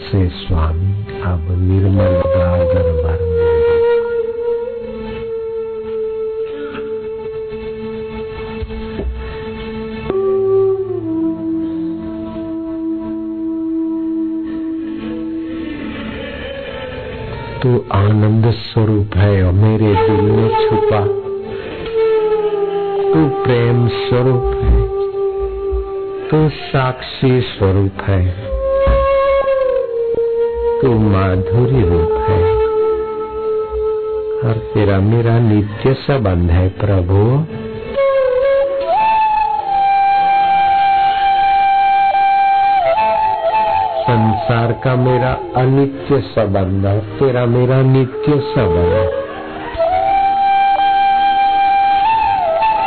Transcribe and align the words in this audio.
से 0.00 0.28
स्वामी 0.28 1.20
अब 1.20 1.46
निर्मल 1.50 2.22
गागर 2.36 3.02
भरने 3.02 3.60
दो 17.60 17.78
तू 17.78 17.84
आनंद 17.92 18.50
स्वरूप 18.50 19.16
है 19.16 19.44
और 19.44 19.52
मेरे 19.52 19.86
दिल 19.86 20.20
में 20.20 20.48
छुपा। 20.48 21.04
तू 23.14 23.44
प्रेम 23.44 23.88
स्वरूप 23.88 24.64
है। 24.64 24.88
तू 26.28 26.48
साक्षी 26.48 27.40
स्वरूप 27.40 28.02
है। 28.02 28.49
तू 30.82 30.98
माधुरी 30.98 31.82
रूप 31.82 32.26
है। 32.28 32.60
और 34.48 34.70
तेरा 34.74 34.98
मेरा 34.98 35.38
नित्य 35.38 35.94
संबंध 35.94 36.50
है, 36.50 36.68
प्रभु। 36.68 37.44
संसार 44.02 44.72
का 44.72 44.94
मेरा 44.94 45.36
अनित्य 45.56 46.20
संबंध 46.20 46.86
है, 46.86 47.00
तेरा 47.00 47.46
मेरा 47.46 47.82
नित्य 47.82 48.32
संबंध 48.40 49.10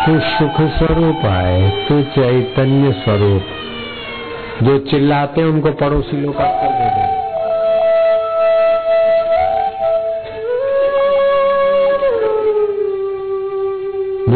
तू 0.05 0.19
सुख 0.19 0.69
स्वरूप 0.69 1.15
है 1.15 1.85
तू 1.87 2.01
चैतन्य 2.01 2.91
स्वरूप। 2.91 3.43
जो 4.63 4.79
चिल्लाते 4.79 5.41
हैं, 5.41 5.47
उनको 5.47 5.71
पड़ोसी 5.71 6.17
लोग 6.17 6.35
अक्कल 6.35 6.67
दे 6.67 6.85
दे। 6.85 7.02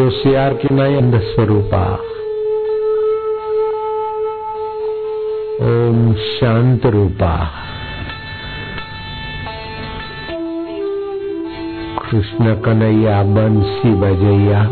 जो 0.08 0.12
सियार 0.12 0.54
की 0.54 0.68
नई 0.74 0.94
अंध 0.94 1.20
स्वरूपा। 1.20 1.82
ओम 5.62 6.14
शांत 6.14 6.86
रूपा। 6.86 7.50
कृष्ण 12.04 12.54
कन्हैया 12.54 13.22
बंसी 13.22 13.90
बजैया 13.94 14.62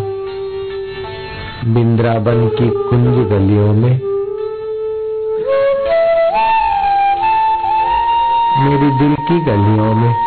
बिंद्राबन 1.74 2.48
की 2.48 2.68
कुंज 2.68 3.28
गलियों 3.28 3.72
में। 3.72 4.00
मेरी 8.64 8.98
दिल 8.98 9.14
की 9.14 9.40
गलियों 9.40 9.94
में। 9.94 10.25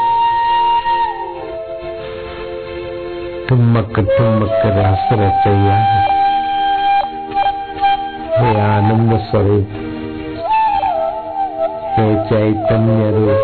ठुमक 3.49 3.93
ठुमक 3.95 4.61
रास 4.65 5.05
रचैया 5.13 5.77
हे। 8.37 8.59
आनंद 8.59 9.19
स्वरूप, 9.19 9.67
हे 11.95 12.07
चैतन्य 12.25 13.09
रूप, 13.11 13.41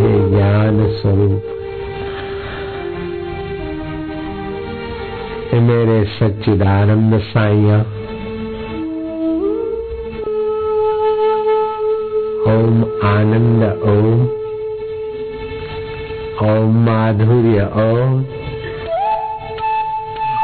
हे 0.00 0.12
ज्ञान 0.30 0.76
स्वरूप 0.90 1.44
मेरे 5.60 6.04
सच्चिदानंद 6.04 7.20
साइया 7.20 7.78
ओम 12.46 12.76
आनंद, 13.04 13.62
ओम 13.82 14.09
माधुर्य 17.10 17.62
ओम 17.82 18.12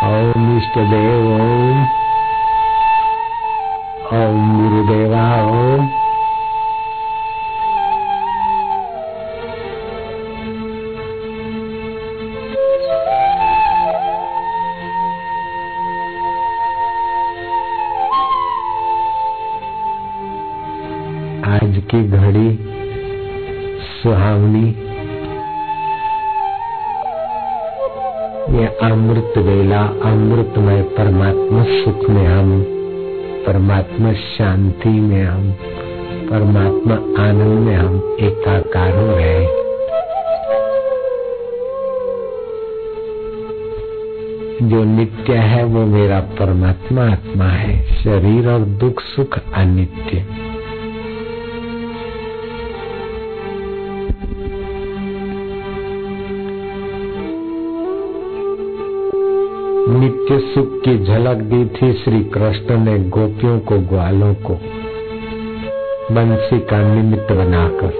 ओम 0.07 0.47
इष्ट 0.57 0.79
देव 0.93 1.27
ओम 1.35 1.35
ओम 1.35 1.85
परमात्मा 33.97 34.13
शांति 34.13 34.89
में 34.89 35.25
हम, 35.25 35.53
परमात्मा 36.31 36.95
आनंद 37.23 37.67
में 37.67 37.77
हम 37.77 38.17
एकाकार 38.21 38.97
हो 38.97 39.17
गए 39.17 39.47
जो 44.63 44.85
नित्य 44.85 45.33
है, 45.33 45.65
वो 45.65 45.87
मेरा 45.87 46.21
परमात्मा 46.21 47.11
आत्मा 47.11 47.45
है। 47.45 47.83
शरीर 48.05 48.49
और 48.49 48.61
दुख 48.61 49.01
सुख 49.01 49.39
अनित्य। 49.55 50.46
नित्य 60.31 60.55
सुख 60.55 60.67
की 60.71 61.05
झलक 61.05 61.37
दी 61.37 61.65
थी 61.65 61.93
श्री 61.93 62.25
कृष्ण 62.25 62.79
ने 62.79 62.99
गोपियों 62.99 63.61
को, 63.61 63.79
ग्वालों 63.79 64.35
को, 64.35 64.55
बंसी 66.15 66.59
का 66.61 66.95
निमित्त 66.95 67.33
बनाकर। 67.33 67.93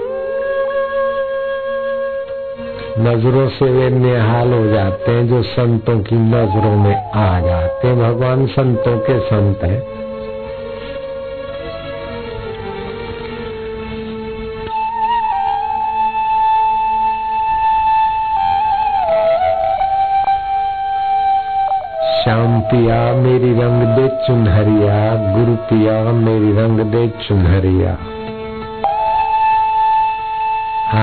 नज़रों 2.99 3.49
से 3.49 3.65
वे 3.65 3.89
निहाल 3.89 4.53
हो 4.53 4.67
जाते 4.67 5.11
हैं, 5.11 5.27
जो 5.27 5.43
संतों 5.43 5.99
की 5.99 6.15
नज़रों 6.15 6.77
में 6.77 7.11
आ 7.11 7.39
जाते 7.39 7.87
हैं। 7.87 7.97
भगवान 7.97 8.47
संतों 8.47 8.99
के 8.99 9.19
संत 9.19 9.63
हैं। 9.63 9.96
चुनहरिया 24.17 24.99
गुरु 25.33 25.55
पिया 25.55 26.11
मेरी 26.11 26.51
रंग 26.57 26.79
दे 26.79 27.07
चुनहरिया। 27.27 27.91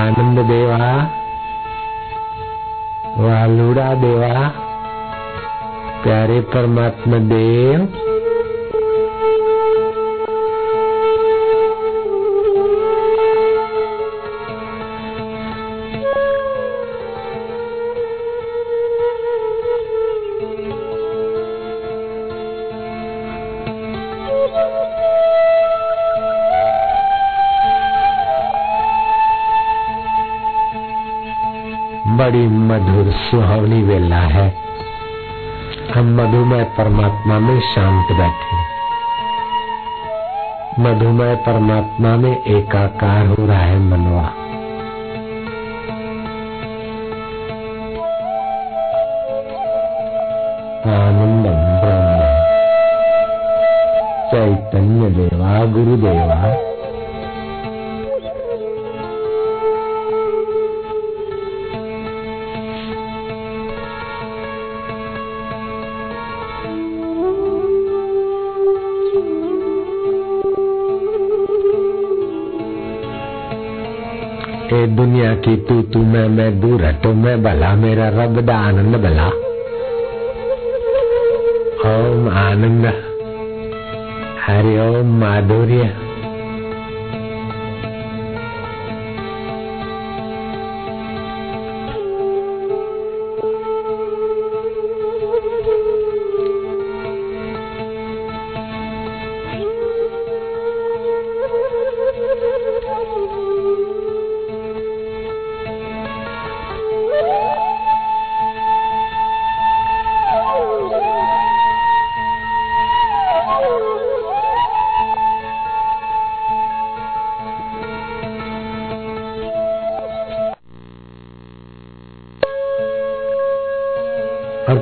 आनंद 0.01 0.39
देवा 0.39 0.89
वालुड़ा 3.17 3.93
देवा 3.93 4.47
प्यारे 6.03 6.41
परमात्मा 6.41 7.17
देव। 7.17 8.04
बड़ी 32.25 32.47
मधुर 32.47 33.11
सुहावनी 33.11 33.81
वेला 33.83 34.15
है। 34.15 34.55
हम 35.95 36.15
मधुमय 36.15 36.63
परमात्मा 36.63 37.39
में 37.39 37.59
शांत 37.59 38.05
बैठे 38.11 38.55
मधुमय 40.81 41.35
परमात्मा 41.35 42.15
में 42.15 42.43
एकाकार 42.43 43.27
हो 43.27 43.45
रहा 43.45 43.57
है 43.57 43.79
मनवा। 43.79 44.21
आनंदम 50.93 51.59
ब्रह्म। 51.81 52.15
चैतन्य 54.31 55.09
देवा 55.09 55.65
गुरुदेवा। 55.65 56.14
दुनिया 75.25 75.41
की 75.41 75.55
तू 75.57 75.81
तू 75.81 75.99
मैं 75.99 76.29
मैं 76.29 76.61
दूर 76.61 76.85
हटो 76.85 77.13
मैं 77.13 77.43
भला, 77.43 77.75
मेरा 77.75 78.09
रब 78.09 78.41
दा 78.41 78.57
आनंद 78.57 78.95
भला। 78.95 79.27
ओम 81.85 82.29
आनंद। 82.29 82.85
हरि 84.47 84.79
ओम 84.79 85.19
माधुर्य। 85.19 86.04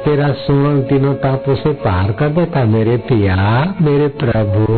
तेरा 0.06 0.32
सुमन 0.32 0.82
तीनों 0.82 1.14
तापों 1.14 1.56
से 1.56 1.74
पार 1.74 2.12
कर 2.12 2.30
देता 2.30 2.64
मेरे 2.64 2.98
पिया, 2.98 3.74
मेरे 3.82 4.08
प्रभु। 4.08 4.74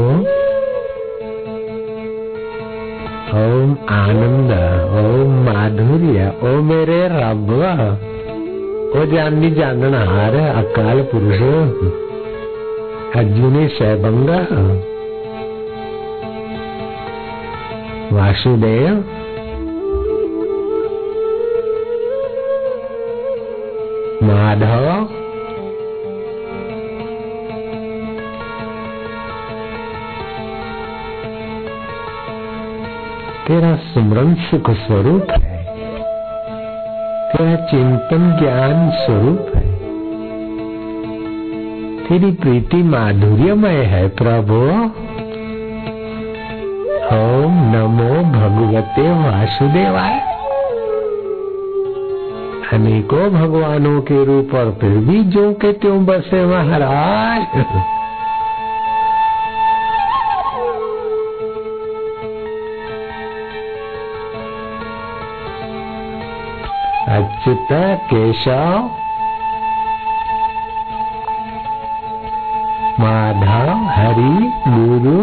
ओम 3.37 3.77
आनंद, 3.89 4.51
ओम 4.99 5.45
माधुर्य, 5.45 6.33
ओ 6.43 6.61
मेरे 6.61 7.07
रब। 7.07 7.49
ओ 8.95 9.05
जानी 9.05 9.51
जानन 9.51 9.93
हार 9.93 10.35
अकाल 10.35 11.01
पुरुष। 11.01 11.41
अर्जुनी 13.15 13.67
सैभंग 13.67 14.29
वासुदेव। 18.13 19.03
माधव। 24.23 25.07
तेरा 33.47 33.75
सुमरन 33.75 34.35
सुख 34.35 34.69
स्वरूप 34.69 35.27
है। 35.31 35.65
तेरा 37.31 37.55
चिंतन 37.55 38.37
ज्ञान 38.41 38.91
स्वरूप 38.91 39.51
है। 39.55 39.75
तेरी 42.07 42.31
प्रीति 42.31 42.77
माधुर्यमय 42.77 43.75
है, 43.75 44.07
प्रभु। 44.07 44.55
ओम 47.15 47.53
नमो 47.75 48.23
भगवते 48.23 49.01
वासुदेवाय। 49.01 50.24
अनेकों 52.73 53.29
भगवानों 53.29 54.01
के 54.01 54.23
रूप 54.25 54.53
और 54.53 54.77
फिर 54.81 54.89
भी 54.89 55.23
जो 55.23 55.53
के 55.53 55.71
त्यों 55.73 56.05
बसे 56.05 56.45
महाराज। 56.45 57.41
अच्युत 67.09 67.67
केशव, 68.09 68.89
माधव, 72.99 73.69
हरि, 73.89 74.51
गुरु, 74.67 75.21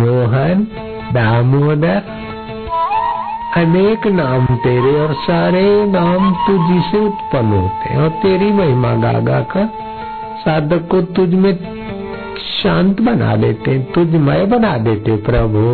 मोहन, 0.00 0.66
दामोदर 1.12 2.15
अनेक 3.56 4.06
नाम 4.06 4.46
तेरे 4.56 5.00
और 5.00 5.12
सारे 5.14 5.86
नाम 5.86 6.34
तुझी 6.46 6.80
से 6.80 6.98
उत्पन्न 7.06 7.52
होते 7.52 7.88
हैं। 7.88 8.02
और 8.02 8.08
तेरी 8.08 8.52
महिमा 8.52 8.94
गागा 8.94 9.40
कर 9.40 9.64
साधक 10.38 10.88
को 10.90 11.00
तुझ 11.02 11.28
में 11.34 11.52
शांत 12.62 13.00
बना 13.00 13.36
देते 13.36 13.78
तुझमय 13.78 14.44
बना 14.46 14.76
देते 14.78 15.16
प्रभु। 15.16 15.64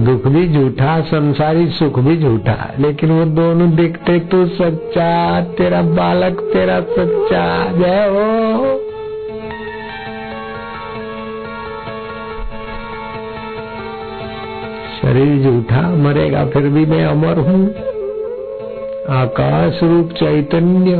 दुख 0.00 0.26
भी 0.26 0.48
झूठा, 0.48 1.00
संसारी 1.00 1.66
सुख 1.68 1.98
भी 1.98 2.16
झूठा, 2.16 2.72
लेकिन 2.78 3.10
वो 3.10 3.24
दोनों 3.24 3.70
देखते 3.70 4.18
तू 4.20 4.46
सच्चा 4.46 5.40
तेरा 5.40 5.82
बालक, 5.82 6.40
तेरा 6.52 6.80
सच्चा, 6.80 7.72
जय 7.72 8.06
हो। 8.08 8.43
शरीर 15.14 15.42
झूठा 15.42 15.80
मरेगा, 15.80 16.44
फिर 16.44 16.62
भी 16.62 16.86
मैं 16.86 17.04
अमर 17.04 17.38
हूँ। 17.38 17.66
आकाश 19.20 19.82
रूप 19.82 20.10
चैतन्य। 20.10 20.92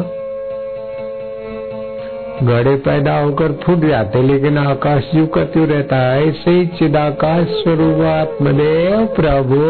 घड़े 2.47 2.77
पैदा 2.77 3.19
होकर 3.19 3.53
फूट 3.53 3.79
जाते, 3.79 4.23
लेकिन 4.23 4.59
आकाश 4.59 5.11
यू 5.15 5.27
का 5.27 5.45
त्यू 5.45 5.65
रहता 5.65 5.97
है, 5.97 6.29
ऐसे 6.29 6.51
ही 6.51 6.67
चिदाकाश 6.67 7.47
स्वरूप 7.49 8.01
आत्मदेव 8.01 9.07
प्रभु। 9.07 9.61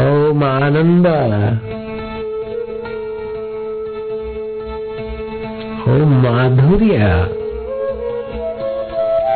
ओम 0.00 0.44
आनंद 0.44 1.06
ओम 5.88 6.22
माधुर्य। 6.22 7.41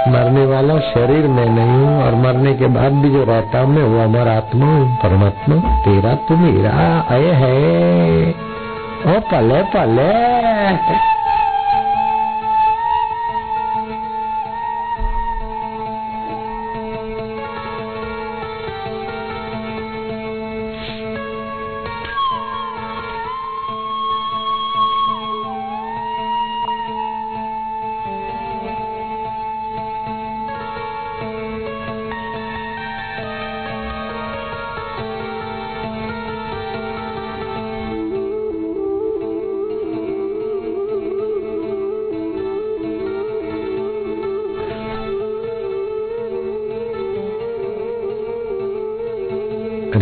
मरने 0.09 0.47
वाला 0.47 0.79
शरीर 0.79 1.27
में 1.27 1.47
नहीं 1.47 1.87
हूँ, 1.87 2.05
और 2.05 2.15
मरने 2.15 2.55
के 2.55 2.67
बाद 2.67 2.93
भी 2.93 3.11
जो 3.11 3.25
रहता 3.25 3.61
हूँ 3.61 3.77
मैं, 3.77 3.83
वो 3.83 4.05
अमर 4.05 4.29
आत्मा 4.29 4.67
हूँ, 4.67 4.97
परमात्मा, 4.97 5.57
तेरा 5.57 6.15
तो 6.15 6.37
मेरा 6.37 7.01
अय 7.09 7.25
है। 7.25 8.31
ओ 9.07 9.21
पले 9.21 9.63
पले। 9.63 11.16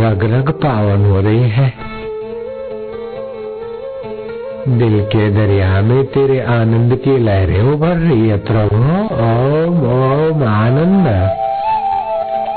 रग 0.04 0.24
रग 0.24 0.50
पावन 0.50 1.10
हो 1.10 1.20
रही 1.20 1.50
है। 1.50 1.94
दिल 4.68 5.04
के 5.04 5.30
दरिया 5.30 5.80
में 5.80 6.04
तेरे 6.04 6.40
आनंद 6.40 6.96
की 6.96 7.18
लहरें 7.18 7.62
उभर 7.62 7.96
रही 7.96 8.28
है, 8.28 8.36
प्रभु। 8.36 8.76
ओ 9.14 10.46
आनंद। 10.48 11.06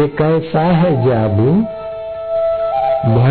ये 0.00 0.08
कैसा 0.08 0.60
है 0.60 1.06
जादू 1.06 1.81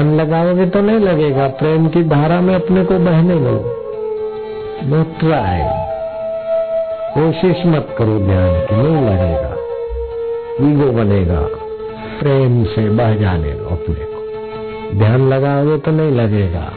ध्यान 0.02 0.16
लगाओगे 0.16 0.66
तो 0.66 0.82
नहीं 0.82 1.00
लगेगा। 1.00 1.48
प्रेम 1.48 1.88
की 1.88 2.04
धारा 2.04 2.42
में 2.42 2.56
अपने 2.56 2.86
को 2.86 2.94
बहने 3.00 3.36
दो। 3.36 3.52
नो 4.86 5.04
ट्राई 5.04 5.62
कोशिश 7.14 7.66
मत 7.66 7.96
करो 7.98 8.20
ध्यान 8.20 8.60
की, 8.60 8.76
नहीं 8.76 9.06
लगेगा। 9.06 9.56
ईगो 10.70 10.92
बनेगा। 10.92 11.42
प्रेम 12.20 12.64
से 12.64 12.90
बह 12.90 13.16
जाने 13.16 13.54
दो 13.54 13.66
अपने 13.66 13.96
को। 13.96 15.00
ध्यान 15.00 15.30
लगाओगे 15.30 15.78
तो 15.78 15.92
नहीं 15.92 16.12
लगेगा। 16.12 16.74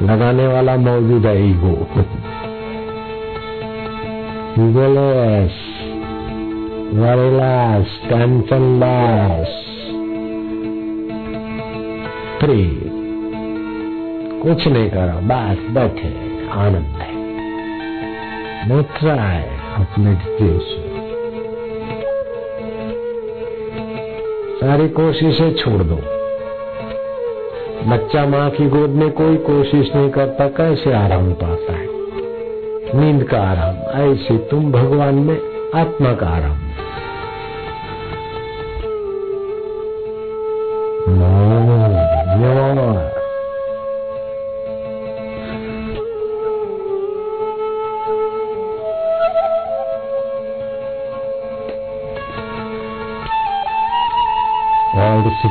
लगाने 0.00 0.46
वाला 0.46 0.76
मौजूद 0.76 1.26
है 1.26 1.50
ego. 1.50 1.88
Egoless 4.62 5.52
worryless 6.94 8.00
tensionless 8.08 9.63
free 12.44 12.80
कुछ 14.38 14.68
नहीं 14.68 14.90
करो, 14.90 15.18
बस 15.18 15.74
बैठे, 15.74 16.48
आनंद 16.48 16.86
है। 16.86 17.14
है 19.14 19.60
अपने 19.74 20.14
देश। 20.14 20.62
सारी 24.60 24.88
कोशिशें 24.88 25.54
छोड़ 25.54 25.82
दो। 25.82 25.98
बच्चा 27.90 28.26
माँ 28.26 28.50
की 28.50 28.68
गोद 28.68 28.90
में 28.90 29.10
कोई 29.10 29.36
कोशिश 29.36 29.94
नहीं 29.94 30.10
करता, 30.10 30.48
कैसे 30.48 30.92
आराम 30.92 31.32
पाता 31.32 31.72
है? 31.72 31.88
नींद 33.00 33.24
का 33.24 33.40
आराम, 33.40 34.02
ऐसे 34.12 34.38
तुम 34.38 34.72
भगवान 34.72 35.14
में 35.14 35.38
आत्मा 35.74 36.14
का 36.14 36.26
आराम। 36.26 36.63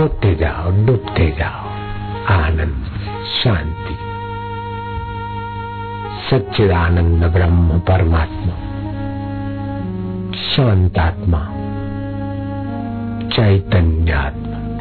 खोते 0.00 0.34
जाओ, 0.34 0.86
डूबते 0.86 1.36
जाओ। 1.38 1.66
आनंद, 2.40 2.84
शांति। 3.42 3.96
सच्चिदानंद 6.30 7.24
ब्रह्म 7.24 7.78
परमात्मा। 7.78 8.52
शांतात्मा। 10.32 11.46
चैतन्यात्मा। 13.28 14.78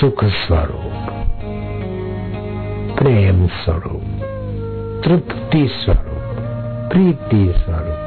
सुख 0.00 0.24
स्वरूप। 0.24 1.06
प्रेम 2.98 3.46
स्वरूप। 3.46 4.20
तृप्ति 5.04 5.68
स्वरूप। 5.68 6.38
प्रीति 6.92 7.54
स्वरूप। 7.58 7.97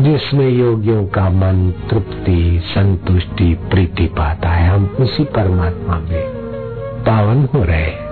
जिसमें 0.00 0.50
योगियों 0.50 1.06
का 1.06 1.28
मन 1.28 1.72
तृप्ति, 1.90 2.60
संतुष्टि, 2.64 3.54
प्रीति 3.54 4.06
पाता 4.06 4.48
है, 4.48 4.70
हम 4.70 4.96
उसी 5.00 5.24
परमात्मा 5.24 5.98
में 5.98 6.22
पावन 7.04 7.48
हो 7.54 7.64
रहे 7.64 7.82
हैं। 7.82 8.09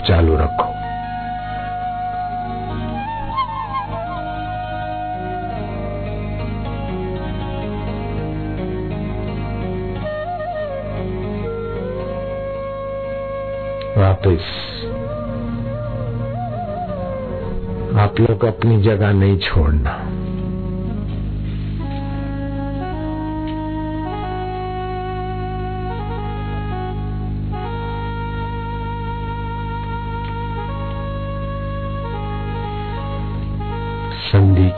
चालू 0.00 0.36
रखो। 0.36 0.70
वापस। 14.00 14.70
आप 17.98 18.20
लोग 18.20 18.44
अपनी 18.44 18.82
जगह 18.82 19.12
नहीं 19.12 19.38
छोड़ना। 19.38 20.09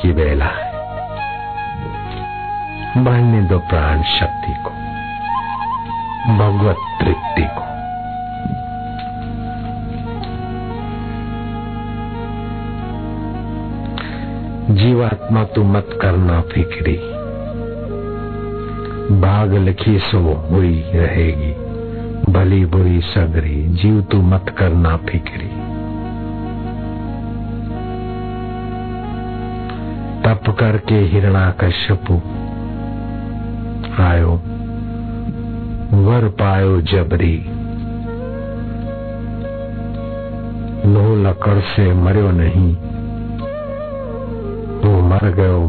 की 0.03 0.13
है 0.49 0.73
बढ़ने 3.05 3.43
दो 3.43 3.59
प्राण 3.59 4.03
शक्ति 4.03 4.55
को, 4.65 4.71
भगवत 6.39 6.77
तृप्ति 7.01 7.43
को। 7.43 7.73
जीवात्मा 14.75 15.45
तू 15.45 15.65
मत 15.65 15.99
करना 16.03 16.41
फिक्री। 16.41 16.97
भाग 19.21 19.55
लिखी 19.55 19.99
सो 19.99 20.49
हुई 20.51 20.85
रहेगी, 20.95 21.53
भली 22.33 22.65
बुरी 22.65 23.01
सगरी, 23.01 23.69
जीव 23.69 24.03
तू 24.03 24.23
मत 24.23 24.55
करना 24.59 24.97
फिक्री। 24.97 25.52
करके 30.61 30.99
हिरणा 31.13 31.45
कश्यपु 31.61 32.15
आयो 34.03 34.33
वर 36.07 36.29
पायो 36.41 36.81
जबरी 36.93 37.37
नो 40.87 41.05
लकड़ 41.25 41.59
से 41.73 41.93
मरियो 41.95 42.31
नहीं 42.41 42.73
वो 44.83 45.01
मर 45.09 45.29
गयो 45.39 45.61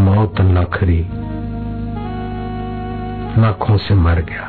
मौत 0.00 0.40
नखरी 0.50 1.00
नखों 3.40 3.76
से 3.86 3.94
मर 4.04 4.20
गया 4.30 4.48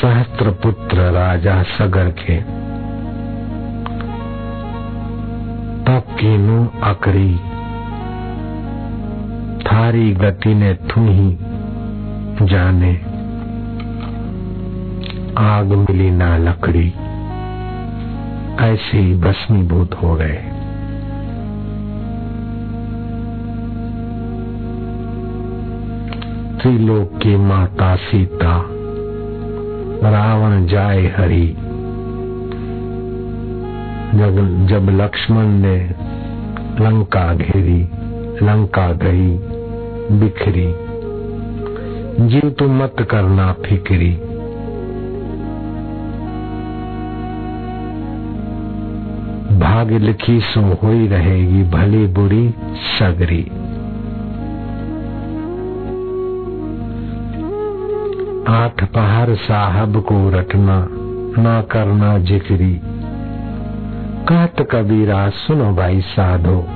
सहस्त्र 0.00 0.50
पुत्र 0.62 1.10
राजा 1.12 1.62
सगर 1.76 2.10
के 2.18 2.61
कीनु 6.24 6.66
अकरी 6.82 7.34
थारी 9.60 10.14
गति 10.14 10.54
ने 10.54 10.74
तू 10.74 11.08
ही 11.08 11.38
जाने। 12.46 12.94
आग 15.38 15.66
मिली 15.66 16.10
ना 16.10 16.36
लकड़ी। 16.36 16.88
ऐसे 18.60 18.98
ही 18.98 19.14
भस्मीभूत 19.14 19.94
हो 19.94 20.14
गए। 20.14 20.48
त्रिलोक 26.62 27.18
की 27.22 27.36
माता 27.36 27.96
सीता, 27.96 28.66
रावण 30.10 30.66
जाए 30.66 31.14
हरी। 31.16 31.56
जब 34.14 34.66
जब 34.66 34.90
लक्ष्मण 34.90 35.46
ने 35.46 36.01
लंका 36.80 37.34
घेरी, 37.34 37.82
लंका 38.46 38.92
गई, 38.92 39.38
बिखरी। 40.18 40.74
जीव 42.28 42.50
तू 42.50 42.68
मत 42.68 42.96
करना 43.10 43.52
फिक्री। 43.52 44.10
भाग्य 49.58 49.98
लिखी 49.98 50.40
सो 50.40 50.60
हो 50.60 50.92
ही 50.92 51.06
रहेगी 51.06 51.62
भली 51.62 52.06
बुरी 52.06 52.54
सगरी। 52.98 53.50
आठ 58.48 58.84
पहाड़ 58.84 59.30
साहब 59.30 60.00
को 60.00 60.30
रटना, 60.30 60.88
ना 61.42 61.62
करना 61.62 62.18
जिक्री। 62.18 62.80
कहत 64.28 64.68
कबीरा 64.70 65.30
सुनो 65.30 65.72
भाई 65.72 66.00
साधो। 66.00 66.66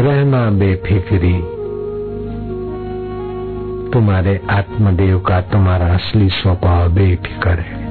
रहना 0.00 0.50
बेफिक्री। 0.50 1.38
तुम्हारे 3.90 4.40
आत्मदेव 4.50 5.20
का 5.20 5.40
तुम्हारा 5.40 5.86
असली 5.86 6.28
स्वभाव 6.28 6.92
बेफिक्र 6.92 7.50
है। 7.50 7.82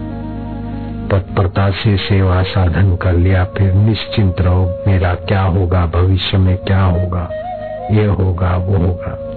तत्परता 1.09 1.69
से 1.69 1.97
सेवा 1.97 2.43
साधन 2.43 2.95
कर 2.95 3.13
लिया, 3.13 3.45
फिर 3.45 3.73
निश्चिंत 3.73 4.41
रहो, 4.41 4.83
मेरा 4.87 5.13
क्या 5.13 5.41
होगा, 5.41 5.85
भविष्य 5.85 6.37
में 6.37 6.57
क्या 6.57 6.83
होगा? 6.83 7.29
ये 7.91 8.05
होगा, 8.05 8.55
वो 8.55 8.77
होगा। 8.77 9.30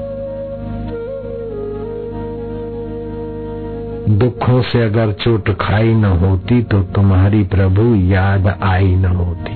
दुखों 4.08 4.62
से 4.62 4.82
अगर 4.82 5.12
चोट 5.12 5.50
खाई 5.50 5.94
न 5.94 6.04
होती 6.04 6.62
तो 6.62 6.82
तुम्हारी 6.82 7.42
प्रभु 7.42 7.82
याद 7.94 8.58
आई 8.62 8.96
न 8.96 9.04
होती। 9.04 9.52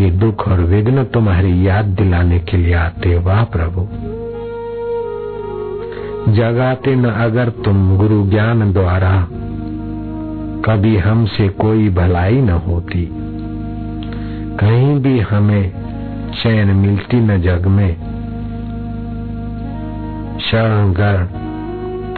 ये 0.00 0.10
दुख 0.10 0.48
और 0.48 0.60
विघ्न 0.60 1.04
तुम्हारी 1.04 1.68
याद 1.68 1.84
दिलाने 1.84 2.38
के 2.38 2.56
लिए 2.56 2.74
आते 2.74 3.18
वाह 3.18 3.44
प्रभु। 3.44 3.80
जगाते 6.32 6.94
न 6.94 7.04
अगर 7.04 7.48
तुम 7.48 7.96
गुरु 7.96 8.30
ज्ञान 8.30 8.72
द्वारा, 8.72 9.28
कभी 10.64 10.96
हमसे 10.96 11.48
कोई 11.48 11.88
भलाई 11.88 12.40
न 12.40 12.50
होती। 12.50 13.08
कहीं 14.60 15.00
भी 15.00 15.20
हमें 15.20 15.72
चैन 16.42 16.76
मिलती 16.76 17.16
न 17.16 17.42
जग 17.42 17.66
में। 17.66 17.96
शरण 20.40 20.92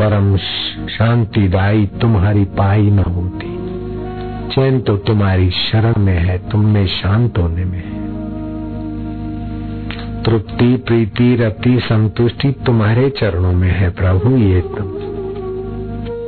परम 0.00 0.36
शांतिदायी 0.86 1.86
तुम्हारी 1.86 2.44
पाई 2.44 2.90
न 2.90 2.98
होती। 2.98 3.56
चैन 4.54 4.80
तो 4.80 4.96
तुम्हारी 4.96 5.50
शरण 5.50 5.94
में 5.98 6.18
है, 6.18 6.50
तुमने 6.50 6.86
शांत 6.86 7.38
होने 7.38 7.64
में 7.64 7.78
है। 7.78 8.00
तृप्ति, 10.22 10.76
प्रीति, 10.76 11.36
रति, 11.36 11.80
संतुष्टि 11.80 12.52
तुम्हारे 12.66 13.10
चरणों 13.10 13.52
में 13.52 13.70
है, 13.70 13.90
प्रभु, 13.90 14.36
ये 14.36 14.60
तुम। 14.60 14.86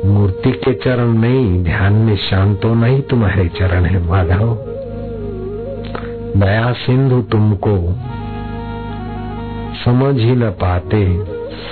मूर्ति 0.09 0.51
के 0.51 0.73
चरण 0.73 1.07
नहीं 1.07 1.63
ध्यान 1.63 1.93
में 1.93 2.17
शांत 2.17 2.61
होना 2.65 2.85
ही 2.85 3.01
तुम्हारे 3.01 3.47
चरण 3.47 3.85
है, 3.85 4.09
माधव। 4.09 4.57
दया 6.39 6.73
सिंधु 6.73 7.21
तुमको 7.21 7.93
समझ 9.85 10.15
ही 10.15 10.35
न 10.35 10.49
पाते, 10.49 11.23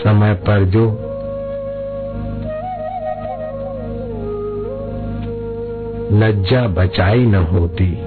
समय 0.03 0.33
पर 0.33 0.63
जो 0.63 1.07
लज्जा 6.11 6.67
बचाई 6.67 7.25
न 7.25 7.35
होती। 7.35 7.97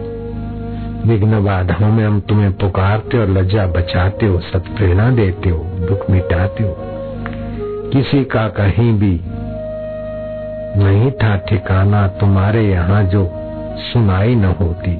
विघ्न 1.08 1.44
बाधाओं 1.44 1.92
में 1.92 2.06
हम 2.06 2.20
तुम्हें 2.20 2.52
पुकारते 2.52 3.18
और 3.18 3.28
लज्जा 3.28 3.66
बचाते 3.66 4.26
हो 4.26 4.40
सत 4.40 4.64
प्रेरणा 4.76 5.10
देते 5.10 5.50
हो, 5.50 5.58
दुख 5.58 6.10
मिटाते 6.10 6.64
हो। 6.64 6.76
किसी 7.90 8.24
का 8.24 8.48
कहीं 8.48 8.98
भी 8.98 9.20
नहीं 10.76 11.10
था 11.10 11.36
ठिकाना, 11.36 12.06
तुम्हारे 12.06 12.68
यहाँ 12.70 13.04
जो 13.04 13.30
सुनाई 13.76 14.34
न 14.34 14.44
होती। 14.44 14.98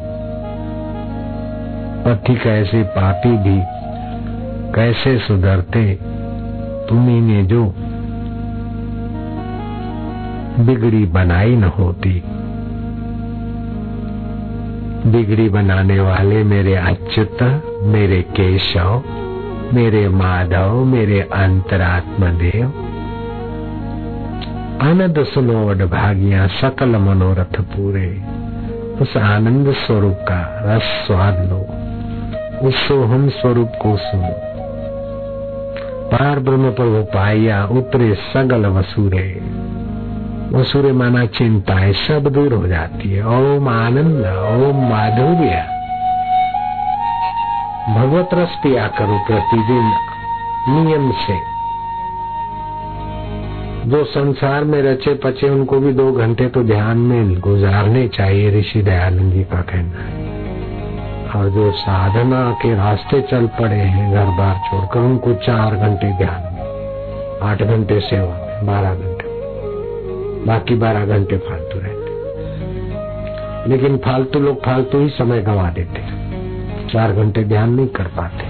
पति 2.05 2.35
कैसे 2.35 2.83
पापी 2.83 3.37
भी, 3.37 3.63
कैसे 4.75 5.19
सुधरते 5.19 5.99
तुम्ही 6.89 7.21
ने 7.21 7.43
जो 7.43 7.75
बिगड़ी 10.61 11.05
बनाई 11.05 11.57
न 11.57 11.65
होती। 11.65 12.23
बिगड़ी 15.07 15.49
बनाने 15.49 16.01
वाले 16.01 16.45
मेरे 16.45 16.75
अच्युत, 16.75 17.63
मेरे 17.83 18.23
केशव, 18.23 19.03
मेरे 19.75 20.09
माधव, 20.09 20.85
मेरे 20.85 21.21
अंतरात्म 21.21 22.27
देव। 22.27 22.67
आनंद 24.83 25.25
सुनो 25.25 25.75
भागिया, 25.75 26.47
सकल 26.47 26.89
मनोरथ 26.89 27.61
पूरे। 27.61 28.23
उस 29.01 29.17
आनंद 29.17 29.73
स्वरूप 29.73 30.15
का 30.15 30.61
रस 30.63 30.83
स्वाद 30.83 31.35
लो। 31.35 31.85
उस 32.69 32.89
सोहम 32.89 33.29
स्वरूप 33.29 33.69
को 33.69 33.97
सुनो। 33.97 34.35
पार 36.05 36.39
ब्रह्म 36.39 36.71
प्रभु 36.71 37.03
पाइया 37.15 37.67
उतरे 37.67 38.15
सगल 38.15 38.67
वसूरे। 38.67 39.44
वसूरे 40.55 40.93
माना 40.93 41.27
चिंताएँ 41.27 41.93
सब 41.93 42.29
दूर 42.29 42.53
हो 42.53 42.67
जाती 42.67 43.13
है। 43.13 43.27
ओम 43.27 43.69
आनंद, 43.69 44.27
ओम 44.27 44.89
माधुर्य। 44.91 45.75
भगवत 47.95 48.29
रस 48.35 48.49
पिया 48.63 48.89
करो 48.89 49.25
प्रतिदिन 49.27 49.93
नियम 50.69 51.13
से। 51.13 51.55
जो 53.91 54.05
संसार 54.05 54.65
में 54.65 54.83
रचे 54.83 55.15
पचे, 55.15 55.49
उनको 55.49 55.79
भी 55.79 55.93
दो 55.93 56.13
घंटे 56.13 56.49
तो 56.49 56.63
ध्यान 56.63 56.97
में 56.97 57.41
गुजारने 57.41 58.09
चाहिए, 58.09 58.61
ऋषि 58.61 58.83
दयानंद 58.83 59.33
जी 59.33 59.45
का 59.45 59.61
कहना 59.61 60.03
है। 60.03 60.25
और 61.37 61.51
जो 61.51 61.73
साधना 61.73 62.51
के 62.53 62.75
रास्ते 62.75 63.21
चल 63.21 63.47
पड़े 63.47 63.77
हैं, 63.77 64.15
घर 64.15 64.25
बार 64.25 64.55
छोड़कर, 64.55 65.01
उनको 65.01 65.35
चार 65.35 65.77
घंटे 65.77 66.13
ध्यान 66.13 66.43
में, 66.43 66.65
आठ 67.51 67.63
घंटे 67.63 68.01
सेवा 68.01 68.47
में, 68.47 68.67
बारह 68.67 68.95
घंटे। 68.95 69.14
बाकी 70.47 70.75
बारह 70.75 71.07
घंटे 71.07 71.37
फालतू 71.37 71.79
रहते। 71.79 72.13
लेकिन 73.71 73.97
फालतू 73.97 74.41
लोग 74.41 74.65
फालतू 74.65 74.99
ही 74.99 75.09
समय 75.09 75.43
गवा 75.43 75.71
देते 75.71 76.25
चार 76.93 77.13
घंटे 77.13 77.45
ध्यान 77.45 77.75
नहीं 77.75 77.87
कर 77.87 78.05
पाते। 78.05 78.45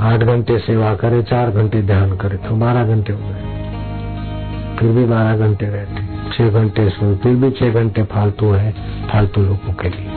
आठ 0.00 0.20
घंटे 0.20 0.58
सेवा 0.58 0.94
करे, 0.94 1.22
चार 1.22 1.50
घंटे 1.50 1.82
ध्यान 1.82 2.16
करे 2.16 2.36
तो 2.36 2.56
बारह 2.56 2.84
घंटे 2.84 3.12
हो 3.12 3.18
गए। 3.22 3.44
फिर 4.78 4.92
भी 4.92 5.04
बारह 5.04 5.36
घंटे 5.36 5.66
रहते। 5.66 6.06
छह 6.32 6.50
घंटे 6.50 6.88
सो 6.90 7.16
फिर 7.16 7.34
भी 7.34 7.50
छह 7.50 7.70
घंटे 7.70 8.02
फालतू 8.02 8.50
है, 8.52 8.72
फालतू 9.12 9.40
लोगों 9.40 9.72
के 9.72 9.88
लिए। 9.88 10.10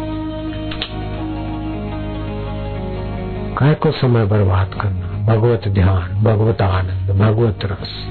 काय 3.57 3.73
को 3.73 3.91
समय 3.91 4.25
बर्बाद 4.25 4.73
करना? 4.81 5.25
भगवत 5.25 5.67
ध्यान, 5.67 6.23
भगवत 6.23 6.61
आनंद, 6.61 7.19
भगवत 7.19 7.59
रस। 7.65 8.05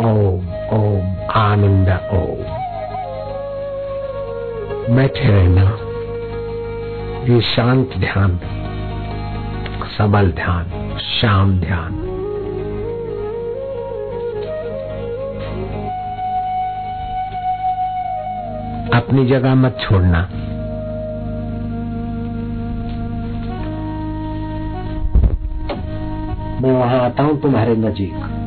ओम 0.00 0.48
ओम, 0.72 1.16
आनंद, 1.30 1.88
ओम। 1.88 2.62
बैठे 4.96 5.28
रहना, 5.28 5.78
ये 7.32 7.40
शांत 7.40 7.90
ध्यान, 7.98 8.40
सबल 9.98 10.32
ध्यान, 10.32 10.96
शाम 10.98 11.60
ध्यान। 11.60 11.98
अपनी 18.94 19.26
जगह 19.26 19.54
मत 19.54 19.78
छोड़ना। 19.80 20.28
मैं 26.62 26.72
वहाँ 26.72 27.00
आता 27.00 27.22
हूँ 27.22 27.42
तुम्हारे 27.42 27.74
नजीक। 27.76 28.41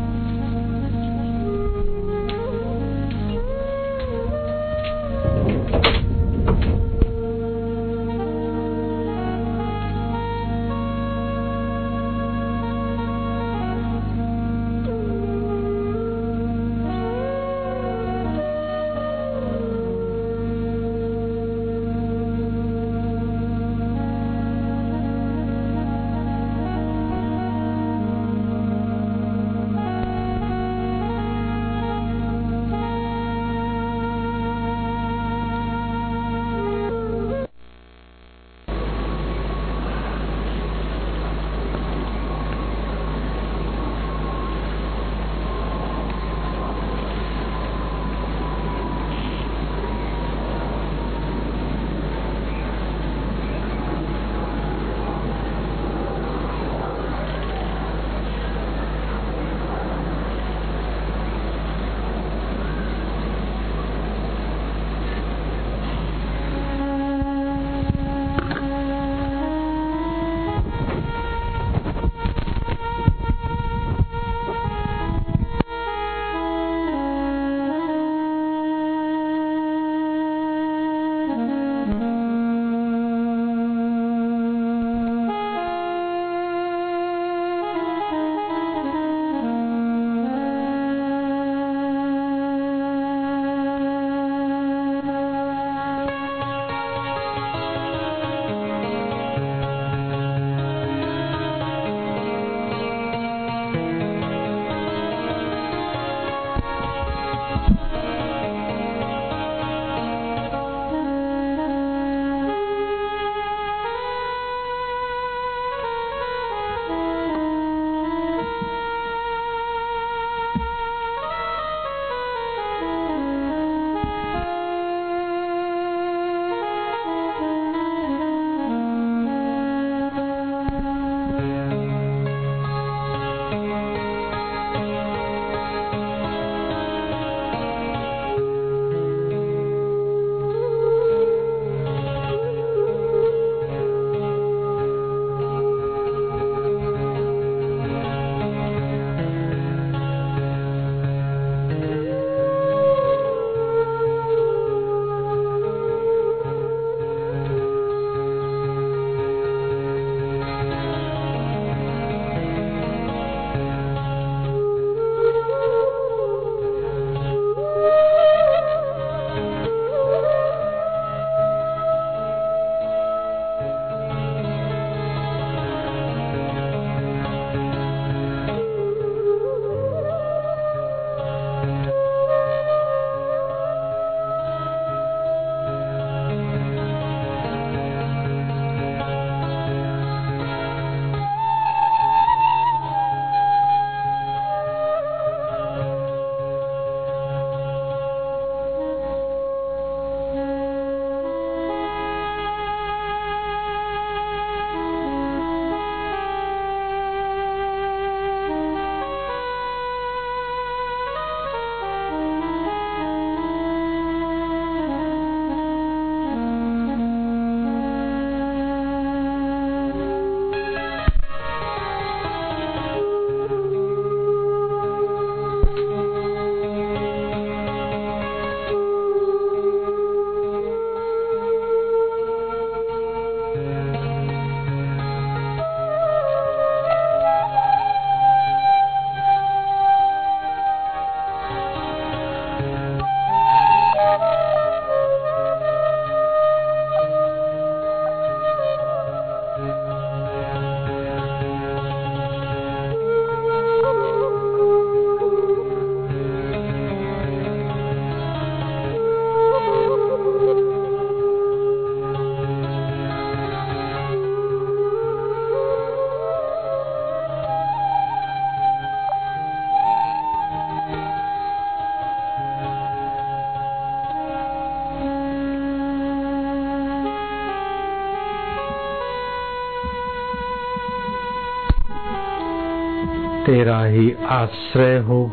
तेरा 283.46 283.84
ही 283.86 284.12
आश्रय 284.30 284.98
हो। 285.00 285.24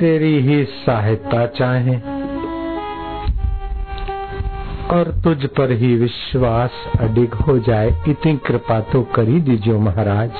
तेरी 0.00 0.38
ही 0.40 0.64
सहायता 0.64 1.46
चाहे 1.46 1.96
और 4.90 5.10
तुझ 5.24 5.46
पर 5.46 5.72
ही 5.72 5.94
विश्वास 5.96 6.70
अडिग 7.00 7.34
हो 7.40 7.58
जाए। 7.58 7.88
इतनी 8.08 8.36
कृपा 8.36 8.80
तो 8.80 9.02
करी 9.14 9.40
दीजिए 9.40 9.78
महाराज। 9.80 10.30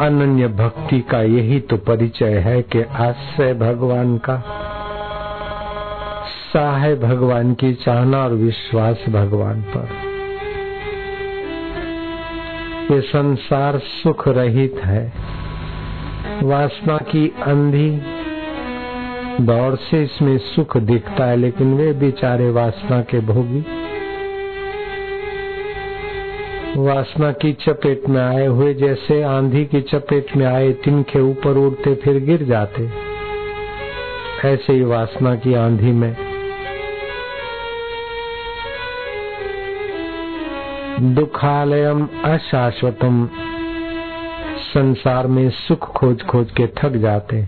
अनन्य 0.00 0.48
भक्ति 0.48 1.00
का 1.00 1.22
यही 1.22 1.60
तो 1.60 1.76
परिचय 1.76 2.38
है 2.38 2.62
कि 2.62 2.82
आश्रय 2.82 3.54
भगवान 3.54 4.16
का। 4.18 4.42
सहाय 6.58 6.94
भगवान 6.94 7.54
की, 7.54 7.74
चाहना 7.74 8.24
और 8.24 8.32
विश्वास 8.32 9.04
भगवान 9.08 9.62
पर। 9.62 9.88
ये 12.94 13.00
संसार 13.00 13.78
सुख 13.78 14.28
रहित 14.28 14.80
है। 14.84 15.12
वासना 16.42 16.96
की 16.96 17.34
अंधी 17.42 17.90
दौड़ 19.44 19.74
से 19.74 20.02
इसमें 20.02 20.38
सुख 20.38 20.76
दिखता 20.76 21.24
है, 21.24 21.36
लेकिन 21.36 21.74
वे 21.74 21.92
बेचारे 21.92 22.50
वासना 22.50 23.00
के 23.00 23.20
भोगी। 23.20 23.64
वासना 26.76 27.32
की 27.32 27.52
चपेट 27.52 28.08
में 28.08 28.22
आए 28.22 28.46
हुए, 28.46 28.74
जैसे 28.74 29.22
आंधी 29.22 29.64
की 29.64 29.80
चपेट 29.80 30.36
में 30.36 30.46
आए 30.46 30.72
तिनके 30.72 31.20
ऊपर 31.20 31.50
उड़ते, 31.50 31.94
फिर 31.94 32.24
गिर 32.24 32.42
जाते। 32.42 32.88
ऐसे 34.44 34.72
ही 34.72 34.84
वासना 34.84 35.34
की 35.34 35.54
आंधी 35.54 35.92
में 35.92 36.27
दुखालयम 41.02 42.08
अशाश्वतम। 42.24 43.28
संसार 44.58 45.26
में 45.26 45.50
सुख 45.50 45.86
खोज 45.92 46.22
खोज 46.22 46.50
के 46.50 46.66
थक 46.66 46.88
जाते। 46.88 47.42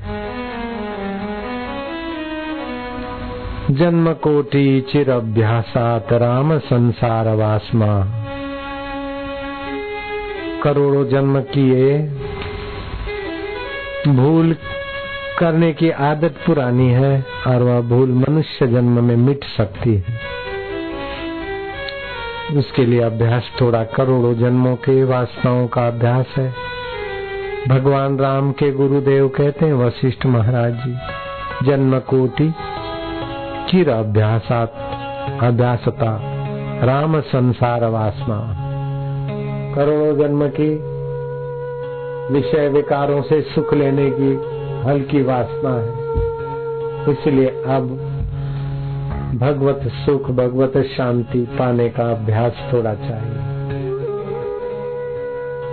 जन्म 3.70 4.12
कोटि 4.12 4.86
चिर 4.92 5.10
अभ्यासात 5.10 6.12
राम 6.12 6.58
संसार 6.58 7.28
वासमा। 7.28 8.04
करोड़ों 10.62 11.08
जन्म 11.08 11.40
किए। 11.40 11.98
भूल 14.08 14.56
करने 15.38 15.72
की 15.72 15.90
आदत 15.90 16.34
पुरानी 16.46 16.90
है 16.90 17.24
और 17.46 17.62
वह 17.62 17.80
भूल 17.80 18.12
मनुष्य 18.12 18.66
जन्म 18.66 19.04
में 19.04 19.16
मिट 19.16 19.44
सकती 19.44 19.94
है। 19.94 20.29
उसके 22.56 22.86
लिए 22.86 23.00
अभ्यास 23.00 23.42
थोड़ा 23.60 23.84
करोड़ों 23.84 24.34
जन्मों 24.34 24.76
के 24.76 25.04
वासनाओं 25.04 25.66
का 25.66 25.88
अभ्यास 25.88 26.26
है। 26.36 26.54
भगवान 27.68 28.18
राम 28.18 28.52
के 28.52 28.72
गुरुदेव 28.72 29.28
कहते 29.28 29.66
हैं, 29.66 29.72
वशिष्ठ 29.72 30.26
महाराज 30.26 30.74
जी, 30.74 30.96
जन्म 31.66 31.98
कोटि, 31.98 32.54
चिर 33.70 33.90
अभ्यासात, 33.90 34.72
अभ्यासता, 35.42 36.20
राम 36.84 37.20
संसार 37.20 37.84
वासना। 37.84 38.56
करोड़ों 39.74 40.18
जन्म 40.18 40.48
की 40.60 41.00
विषय 42.34 42.68
विकारों 42.68 43.22
से 43.22 43.40
सुख 43.40 43.74
लेने 43.74 44.10
की 44.14 44.60
हल्की 44.88 45.22
वासना 45.22 45.70
है। 45.70 45.92
इसलिए 47.12 47.48
अब 47.48 48.09
भगवत 49.40 49.80
सुख, 49.84 50.30
भगवत 50.30 50.72
शांति 50.96 51.38
पाने 51.58 51.88
का 51.88 52.10
अभ्यास 52.10 52.52
थोड़ा 52.72 52.94
चाहिए। 52.94 53.38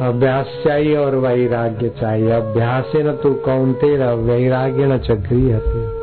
अभ्यास 0.08 0.46
चाहिए 0.66 0.98
और 0.98 1.16
वैराग्य 1.16 1.90
चाहिए। 1.90 2.32
अभ्यास 2.32 2.92
न 2.96 3.20
तू 3.24 3.34
कौन 3.34 3.74
तेरा, 3.74 4.14
वैराग्य 4.14 4.86
न 4.86 4.98
चक्री 4.98 5.52
हते 5.52 5.98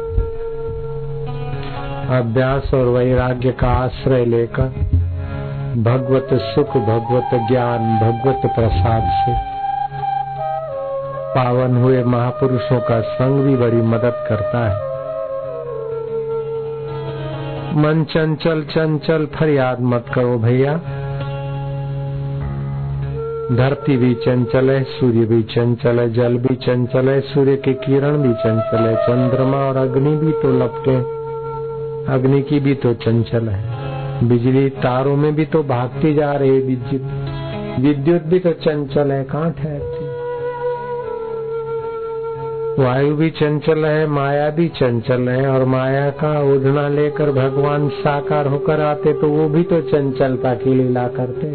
अभ्यास 2.19 2.75
और 2.75 2.85
वैराग्य 2.85 3.53
का 3.53 3.69
आश्रय 3.69 4.25
लेकर 4.25 4.69
भगवत 5.77 6.29
सुख, 6.33 6.69
भगवत 6.69 7.31
ज्ञान, 7.35 7.99
भगवत 8.01 8.41
प्रसाद 8.45 9.03
से 9.03 9.55
पावन 11.35 11.77
हुए 11.77 12.05
महापुरुषों 12.05 12.81
का 12.81 13.01
संग 13.01 13.45
भी 13.45 13.57
बड़ी 13.57 13.83
मदद 13.83 14.27
करता 14.29 14.69
है। 14.69 14.94
मन 17.77 18.05
चंचल 18.05 18.63
चंचल, 18.63 19.27
फरियाद 19.27 19.81
मत 19.81 20.05
करो 20.15 20.39
भैया। 20.39 20.75
धरती 23.57 23.97
भी 23.97 24.15
चंचल 24.15 24.71
है, 24.71 24.83
सूर्य 24.85 25.25
भी 25.25 25.43
चंचल 25.43 26.01
है, 26.01 26.13
जल 26.13 26.39
भी 26.39 26.55
चंचल 26.55 27.09
है, 27.09 27.21
सूर्य 27.21 27.57
के 27.57 27.73
किरण 27.73 28.19
भी 28.23 28.33
चंचल 28.35 28.79
है, 28.79 28.97
चंद्रमा 28.97 29.59
और 29.59 29.77
अग्नि 29.77 30.17
भी 30.17 30.33
तो 30.33 30.59
लपटे 30.59 30.97
अग्नि 32.15 32.43
की 32.43 32.61
भी 32.61 32.75
तो 32.75 32.95
चंचल 32.95 33.49
है। 33.49 34.29
बिजली 34.29 34.69
तारों 34.69 35.17
में 35.17 35.35
भी 35.35 35.45
तो 35.45 35.63
भागती 35.63 36.15
जा 36.15 36.33
रही 36.33 36.51
है, 36.51 36.63
विद्युत। 36.63 37.03
विद्युत 37.81 38.23
भी 38.23 38.39
तो 38.39 38.53
चंचल 38.53 39.13
है, 39.13 39.25
कहाँ 39.25 39.51
ठहरती? 39.53 40.04
वायु 42.79 43.15
भी 43.17 43.29
चंचल 43.31 43.85
है, 43.85 44.07
माया 44.07 44.49
भी 44.51 44.69
चंचल 44.69 45.29
है, 45.29 45.47
और 45.49 45.65
माया 45.65 46.09
का 46.11 46.31
उड़ना 46.53 46.89
लेकर 46.89 47.31
भगवान 47.31 47.89
साकार 47.89 48.47
होकर 48.47 48.81
आते 48.81 49.13
तो 49.13 49.29
वो 49.29 49.49
भी 49.49 49.63
तो 49.63 49.81
चंचलता 49.81 50.55
की 50.55 50.75
लीला 50.75 51.07
करते 51.09 51.51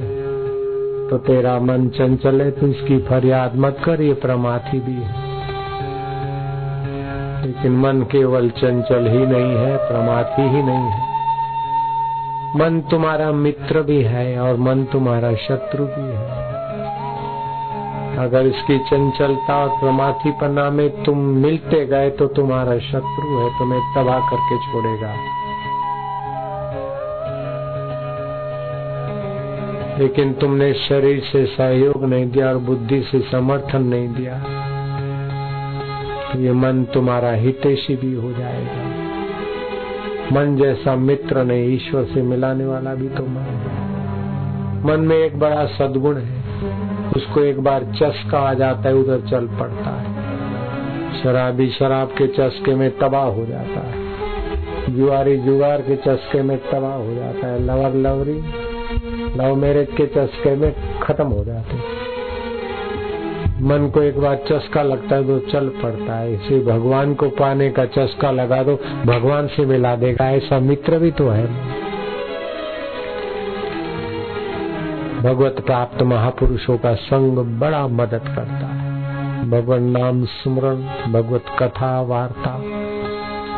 तो 1.09 1.17
तेरा 1.17 1.57
मन 1.59 1.87
चंचल 1.89 2.41
है 2.41 2.51
तो 2.51 2.67
इसकी 2.67 2.99
फरियाद 2.99 3.55
मत 3.55 3.81
कर, 3.85 4.01
ये 4.01 4.13
प्रमाथी 4.13 4.79
भी 4.79 4.93
है। 4.93 5.27
लेकिन 7.41 7.77
मन 7.77 8.01
केवल 8.11 8.49
चंचल 8.49 9.07
ही 9.07 9.25
नहीं 9.25 9.55
है, 9.55 9.77
प्रमाथी 9.77 10.49
ही 10.49 10.63
नहीं 10.63 10.89
है। 10.89 11.07
मन 12.55 12.81
तुम्हारा 12.91 13.31
मित्र 13.31 13.81
भी 13.81 14.01
है, 14.03 14.39
और 14.39 14.57
मन 14.59 14.83
तुम्हारा 14.83 15.33
शत्रु 15.47 15.85
भी 15.85 16.08
अगर 18.19 18.47
इसकी 18.47 18.77
चंचलता 18.77 19.55
और 19.57 19.69
प्रमाथीपना 19.79 20.69
में 20.69 21.03
तुम 21.03 21.17
मिलते 21.17 21.85
गए 21.85 22.09
तो 22.09 22.27
तुम्हारा 22.27 22.77
शत्रु 22.79 23.37
है, 23.37 23.49
तुम्हें 23.59 23.81
तबाह 23.95 24.19
करके 24.29 24.57
छोड़ेगा। 24.57 25.13
लेकिन 29.99 30.33
तुमने 30.33 30.73
शरीर 30.73 31.19
से 31.31 31.45
सहयोग 31.45 32.03
नहीं 32.03 32.29
दिया 32.31 32.49
और 32.49 32.57
बुद्धि 32.57 33.01
से 33.01 33.19
समर्थन 33.31 33.83
नहीं 33.83 34.07
दिया। 34.09 34.35
ये 36.35 36.51
मन 36.51 36.83
तुम्हारा 36.83 37.31
हितेशी 37.31 37.95
भी 37.95 38.13
हो 38.13 38.31
जाएगा। 38.31 38.87
मन 40.31 40.55
जैसा 40.55 40.95
मित्र 40.95 41.43
नहीं, 41.43 41.75
ईश्वर 41.75 42.03
से 42.03 42.21
मिलाने 42.21 42.65
वाला 42.65 42.93
भी 42.95 43.09
तो 43.09 43.23
मन 43.23 43.47
मन 44.85 44.99
में 44.99 45.17
एक 45.17 45.39
बड़ा 45.39 45.65
सदगुण 45.65 46.17
है। 46.17 46.98
उसको 47.15 47.41
एक 47.41 47.59
बार 47.59 47.83
चस्का 47.83 48.39
आ 48.39 48.53
जाता 48.53 48.89
है, 48.89 48.95
उधर 48.95 49.21
चल 49.29 49.47
पड़ता 49.47 49.89
है। 49.89 50.29
शराबी 51.23 51.69
शराब 51.69 52.07
के 52.07 52.27
चस्के 52.27 52.75
में 52.75 52.97
तबाह 52.97 53.25
हो 53.25 53.45
जाता 53.45 53.87
है। 53.87 54.09
जुआरी 54.97 55.37
जुआर 55.37 55.81
के 55.81 55.95
चस्के 55.95 56.41
में 56.41 56.57
तबाह 56.57 56.93
हो 56.93 57.13
जाता 57.15 57.47
है। 57.47 57.63
लवर 57.63 57.93
लवरी, 57.93 58.43
लव 59.37 59.55
मैरिज 59.55 59.87
के 59.97 60.05
चस्के 60.05 60.55
में 60.55 60.99
खत्म 60.99 61.27
हो 61.27 61.45
जाते 61.45 61.75
हैं। 61.75 61.83
मन 63.61 63.89
को 63.89 64.01
एक 64.01 64.19
बार 64.19 64.35
चस्का 64.35 64.83
लगता 64.83 65.15
है 65.15 65.27
तो 65.27 65.39
चल 65.39 65.69
पड़ता 65.69 66.15
है। 66.15 66.33
इसे 66.33 66.59
भगवान 66.59 67.13
को 67.13 67.29
पाने 67.29 67.69
का 67.69 67.85
चस्का 67.85 68.31
लगा 68.31 68.63
दो, 68.63 68.79
भगवान 69.05 69.47
से 69.47 69.65
मिला 69.65 69.95
देगा। 69.95 70.29
ऐसा 70.31 70.59
मित्र 70.59 70.99
भी 70.99 71.11
तो 71.11 71.29
है। 71.29 71.47
भगवत 75.19 75.63
प्राप्त 75.65 76.01
महापुरुषों 76.01 76.77
का 76.77 76.93
संग 76.95 77.59
बड़ा 77.59 77.87
मदद 77.87 78.19
करता 78.19 78.67
है। 78.67 78.89
भगवान 79.49 79.83
नाम 79.83 80.25
स्मरण, 80.25 81.11
भगवत 81.11 81.45
कथा, 81.59 82.01
वार्ता, 82.01 82.61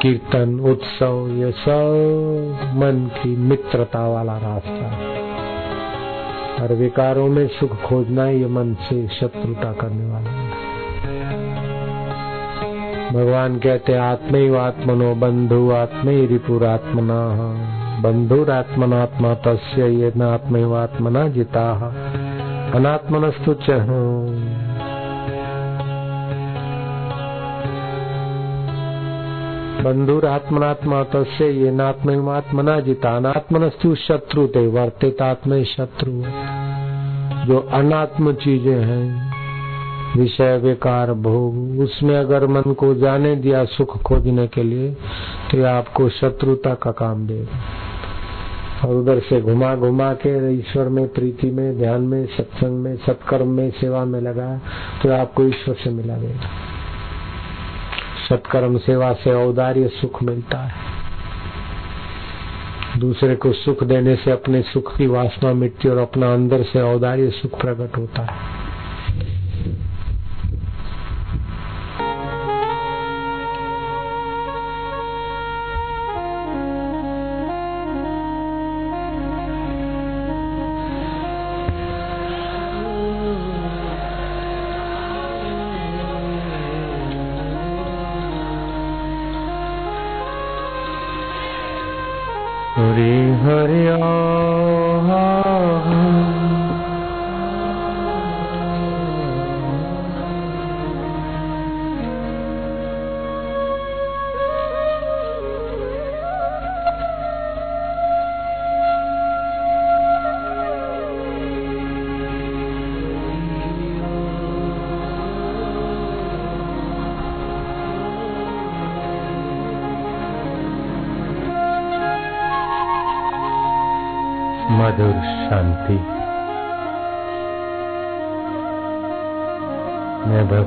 कीर्तन, 0.02 0.60
उत्सव, 0.60 1.28
ये 1.32 1.52
सब 1.52 1.94
मन 2.76 3.12
की 3.24 3.36
मित्रता 3.36 4.08
वाला 4.08 4.38
रास्ता 4.38 4.88
है। 4.88 5.22
और 6.62 6.74
विकारों 6.74 7.28
में 7.28 7.48
सुख 7.48 7.82
खोजना 7.82 8.30
ये 8.30 8.46
मन 8.46 8.74
से 8.74 9.08
शत्रुता 9.08 9.74
करने 9.74 10.12
वाला 10.12 10.30
है। 10.30 10.52
भगवान 13.14 13.60
कहते 13.60 13.94
आत्मैव 13.94 14.58
आत्मनो 14.58 15.16
बंधु 15.16 15.72
आत्मै 15.72 16.26
रिपुरात्मना 16.26 17.36
बंधुरात्मनात्मा 18.02 19.34
तस्य 19.34 20.10
जिता। 21.30 21.74
अनात्मनस्तु 22.76 23.54
च। 23.54 23.70
बंधुरात्मनात्मा 29.86 31.04
तस्य 31.04 31.46
ये 31.46 31.72
नात्मना 31.72 32.80
जिता 32.80 33.18
अनात्मनस्तु 33.18 33.96
शत्रु 33.96 34.48
ते 34.48 34.68
वर्तितात्म 34.68 35.64
शत्रु। 35.64 36.12
जो 37.46 37.70
अनात्म 37.72 38.34
चीज़ें 38.34 38.84
हैं, 38.86 39.32
विषय, 40.18 40.58
विकार, 40.58 41.14
भोग, 41.14 41.80
उसमें 41.80 42.18
अगर 42.18 42.48
मन 42.48 42.62
को 42.62 42.94
जाने 42.94 43.36
दिया, 43.36 43.66
सुख 43.66 44.02
खोजने 44.02 44.48
के 44.48 44.64
लिए 44.64 44.92
तो 45.52 45.66
आपको 45.66 46.10
शत्रुता 46.10 46.74
का 46.74 46.92
काम 46.92 47.28
देगा। 47.28 47.60
और 48.86 48.96
उधर 48.96 49.20
से 49.20 49.42
घुमा 49.42 49.76
घुमा 49.76 50.14
के 50.14 50.54
ईश्वर 50.54 50.90
में, 50.90 51.08
प्रीति 51.08 51.52
में, 51.52 51.78
ध्यान 51.78 52.02
में, 52.02 52.26
सत्संग 52.26 52.80
में, 52.80 52.96
सत्कर्म 52.98 53.48
में, 53.48 53.70
सेवा 53.72 54.06
में 54.06 54.22
लगा 54.22 54.58
तो 55.04 55.12
आपको 55.14 55.44
ईश्वर 55.44 55.76
से 55.76 55.90
मिला 55.90 56.18
देगा 56.18 56.50
सत्कर्म, 58.30 58.78
सेवा 58.78 59.14
से 59.14 59.34
औदार्य 59.34 59.88
सुख 59.88 60.24
मिलता 60.24 60.58
है। 60.58 60.90
दूसरे 63.00 63.36
को 63.36 63.52
सुख 63.54 63.84
देने 63.84 64.16
से 64.16 64.32
अपने 64.32 64.62
सुख 64.62 64.98
की 64.98 65.08
वासना 65.08 65.54
मिटती 65.54 65.90
और 65.90 65.98
अपना 65.98 66.34
अंदर 66.34 66.64
से 66.64 66.82
औदार्य 66.82 67.30
सुख 67.30 67.60
प्रकट 67.62 67.98
होता 67.98 68.22
है। 68.22 68.61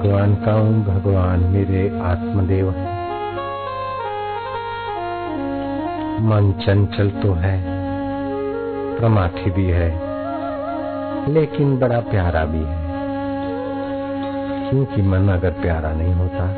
भगवान 0.04 0.34
का 0.34 0.52
हूँ, 0.52 0.84
भगवान 0.84 1.40
मेरे 1.40 2.00
आत्मदेव 2.00 2.70
है। 2.70 2.84
मन 6.20 6.52
चंचल 6.60 7.10
तो 7.10 7.32
है, 7.32 7.62
प्रमाथी 8.98 9.50
भी 9.50 9.64
है, 9.64 9.88
लेकिन 11.32 11.78
बड़ा 11.78 12.00
प्यारा 12.00 12.44
भी 12.44 12.58
है। 12.58 12.82
क्योंकि 14.70 15.02
मन 15.02 15.28
अगर 15.28 15.50
प्यारा 15.50 15.92
नहीं 15.92 16.14
होता 16.14 16.52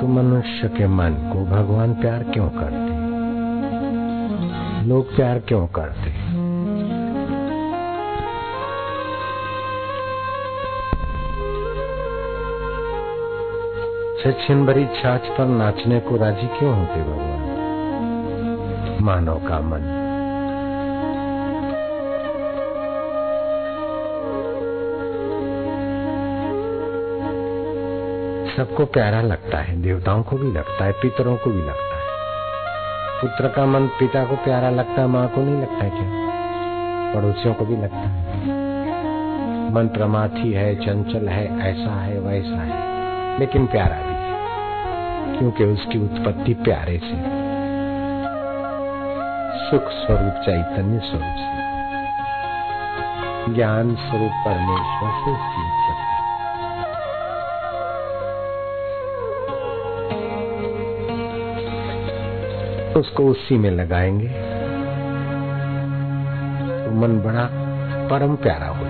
तो 0.00 0.06
मनुष्य 0.06 0.68
के 0.68 0.86
मन 0.86 1.10
को 1.32 1.44
भगवान 1.46 1.94
प्यार 1.94 2.22
क्यों 2.22 2.48
करते? 2.48 2.96
लोग 4.88 5.16
प्यार 5.16 5.38
क्यों 5.38 5.66
करते? 5.66 6.27
सचिन 14.18 14.66
भरी 14.66 14.86
छाछ 14.86 15.20
पर 15.20 15.46
नाचने 15.46 16.00
को 16.00 16.16
राज़ी 16.16 16.46
क्यों 16.46 16.78
होते 16.78 17.02
भगवान? 17.02 18.98
मानव 19.02 19.34
का 19.34 19.60
मन। 19.60 19.78
सबको 28.56 28.84
प्यारा 28.84 29.20
लगता 29.20 29.58
है, 29.58 29.82
देवताओं 29.82 30.22
को 30.22 30.36
भी 30.36 30.52
लगता 30.52 30.84
है, 30.84 30.92
पितरों 30.92 31.36
को 31.36 31.50
भी 31.50 31.62
लगता 31.62 31.96
है। 31.96 32.02
पुत्र 33.20 33.48
का 33.48 33.66
मन 33.66 33.86
पिता 33.86 34.24
को 34.24 34.36
प्यारा 34.36 34.70
लगता 34.70 35.02
है, 35.02 35.06
माँ 35.06 35.28
को 35.28 35.40
नहीं 35.40 35.60
लगता 35.62 35.84
है 35.84 35.90
क्या? 35.90 36.28
पड़ोसियों 37.14 37.54
को 37.54 37.64
भी 37.64 37.76
लगता 37.76 37.96
है। 37.96 38.28
मन 39.74 39.90
प्रमाथी 39.94 40.52
है 40.52 40.74
चंचल 40.74 41.28
है, 41.28 41.44
ऐसा 41.44 42.00
है, 42.00 42.20
वैसा 42.20 42.62
है। 42.62 42.88
लेकिन 43.38 43.66
प्यारा 43.66 43.94
है 43.94 44.07
क्योंकि 45.38 45.64
उसकी 45.64 45.98
उत्पत्ति 45.98 46.54
प्यारे 46.54 47.00
से। 47.04 47.48
सुख 49.70 49.82
स्वरूप 49.82 50.32
चैतन्य 50.32 50.98
स्वरूप 50.98 51.34
से। 51.36 51.58
ज्ञान 53.54 53.94
स्वरूप 53.94 54.30
परमेश्वर 54.30 55.10
से 55.24 55.30
उसकी 63.00 63.30
उसी 63.30 63.58
में 63.58 63.70
लगाएँगे। 63.70 64.28
तो 66.84 66.90
मन 66.90 67.20
बड़ा 67.20 67.48
परम 68.08 68.36
प्यारा 68.36 68.66
हो 68.66 68.84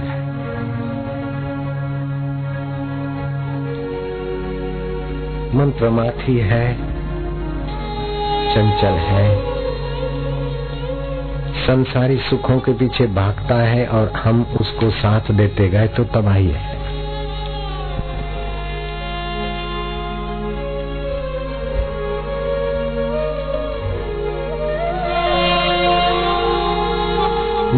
मन 5.55 5.71
प्रमाथी 5.71 6.39
है, 6.39 6.75
चंचल 8.55 8.99
है। 9.07 9.29
संसारी 11.67 12.17
सुखों 12.19 12.59
के 12.61 12.73
पीछे 12.73 13.07
भागता 13.07 13.55
है 13.55 13.87
और 13.87 14.13
हम 14.17 14.43
उसको 14.61 14.91
साथ 14.91 15.31
देते 15.31 15.69
गए 15.69 15.89
तो 15.89 16.05
तबाही 16.05 16.51
है। 16.51 16.77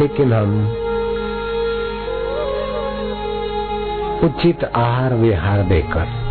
लेकिन 0.01 0.33
हम 0.33 0.67
उचित 4.25 4.65
आहार 4.65 5.15
विहार 5.15 5.63
देकर 5.63 6.30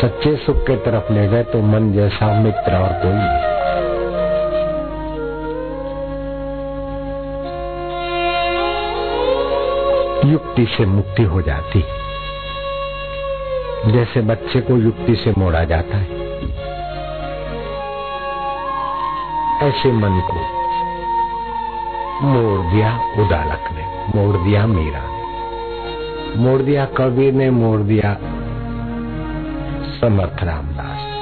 सच्चे 0.00 0.36
सुख 0.36 0.56
के 0.56 0.76
तरफ़ 0.76 1.12
ले 1.12 1.26
गए 1.28 1.42
तो 1.42 1.60
मन 1.62 1.92
जैसा 1.92 2.26
मित्र 2.40 2.76
और 2.76 2.92
कोई 3.02 3.12
नहीं। 3.12 3.46
युक्ति 10.32 10.66
से 10.76 10.86
मुक्ति 10.86 11.22
हो 11.22 11.42
जाती 11.42 11.80
जैसे 13.92 14.20
बच्चे 14.20 14.60
को 14.60 14.76
युक्ति 14.76 15.14
से 15.16 15.34
मोड़ा 15.38 15.64
जाता 15.64 15.96
है। 15.96 16.16
ऐसे 19.68 19.92
मन 19.92 20.22
को 20.30 20.40
मोड़ 22.26 22.60
दिया 22.72 22.94
उदालक 23.18 23.70
ने 23.72 23.84
मोड़ 24.14 24.36
दिया 24.36 24.66
मीरा 24.66 25.02
ने। 25.06 26.36
मोड़ 26.36 26.60
दिया 26.62 26.84
कबीर 26.96 27.32
ने 27.32 27.50
मोड़ 27.50 27.80
दिया 27.80 28.16
समर्थ 30.00 30.44
रामदास। 30.44 31.18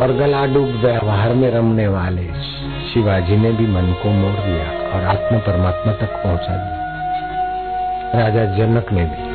और 0.00 0.12
गला 0.12 0.46
डूब 0.46 0.68
व्यवहार 0.68 1.34
में 1.34 1.50
रमने 1.50 1.88
वाले 1.88 2.26
शिवाजी 2.90 3.36
ने 3.36 3.52
भी 3.52 3.66
मन 3.66 3.92
को 4.02 4.10
मोड़ 4.10 4.40
दिया 4.40 4.92
और 4.92 5.04
आत्मा 5.04 5.38
परमात्मा 5.38 5.92
तक 5.92 6.22
पहुँचा 6.24 6.56
दिया। 6.56 6.80
राजा 8.20 8.44
जनक 8.44 8.92
ने 8.92 9.04
भी 9.04 9.30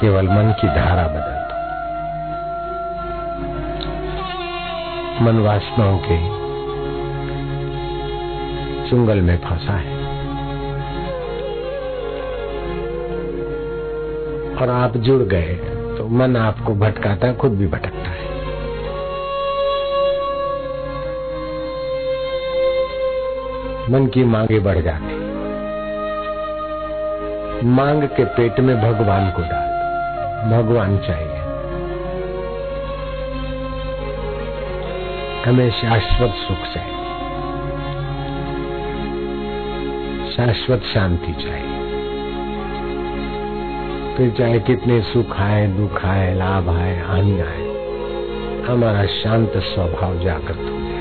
केवल 0.00 0.28
मन 0.28 0.54
की 0.60 0.66
धारा 0.66 1.06
बदल 1.08 1.42
दो। 1.42 1.62
मन 5.24 5.38
वासनाओं 5.38 5.98
के 5.98 6.42
चुंगल 8.90 9.20
में 9.20 9.38
फंसा 9.38 9.72
है। 9.72 10.01
और 14.60 14.70
आप 14.70 14.96
जुड़ 14.96 15.22
गए 15.22 15.54
तो 15.98 16.08
मन 16.08 16.36
आपको 16.36 16.74
भटकाता 16.74 17.26
है, 17.26 17.36
खुद 17.36 17.52
भी 17.52 17.66
भटकता 17.66 18.10
है। 18.10 18.30
मन 23.90 24.06
की 24.06 24.24
मांगे 24.24 24.58
बढ़ 24.58 24.78
जाती 24.78 25.22
मांग 27.66 28.02
के 28.02 28.24
पेट 28.24 28.60
में 28.60 28.76
भगवान 28.76 29.30
को 29.30 29.42
डाल, 29.42 29.68
भगवान 30.52 30.98
चाहिए। 30.98 31.40
हमें 35.42 35.70
शाश्वत 35.70 36.34
सुख 36.38 36.64
चाहिए। 36.74 36.98
शाश्वत 40.32 40.82
शांति 40.94 41.32
चाहिए। 41.32 41.71
फिर 44.16 44.30
चाहे 44.30 44.60
कितने 44.60 45.00
सुख 45.00 45.36
आए, 45.36 45.66
दुख 45.66 46.04
आए, 46.04 46.34
लाभ 46.34 46.68
आए, 46.68 47.02
हानि 47.06 47.40
आए, 47.40 47.72
हमारा 48.62 49.06
शांत 49.06 49.52
स्वभाव 49.56 50.18
जागृत 50.18 50.56
हो 50.56 50.80
जाए। 50.80 50.92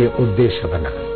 ये 0.00 0.06
उद्देश्य 0.20 0.68
बना। 0.68 1.08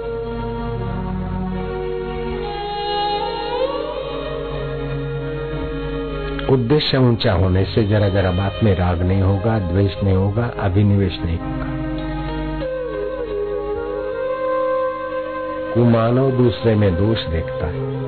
उद्देश्य 6.53 6.99
ऊँचा 6.99 7.33
होने 7.33 7.65
से 7.65 7.85
जरा 7.85 8.09
जरा 8.09 8.31
बात 8.31 8.61
में 8.65 8.77
राग 8.77 9.03
नहीं 9.03 9.23
होगा, 9.23 9.59
द्वेष 9.59 10.03
नहीं 10.05 10.15
होगा, 10.15 10.51
अभिनिवेश 10.59 11.19
नहीं 11.25 11.39
होगा। 11.39 11.67
कुमानव 15.75 16.31
दूसरे 16.31 16.75
में 16.75 16.97
दोष 16.97 17.27
देखता 17.27 17.67
है। 17.67 18.03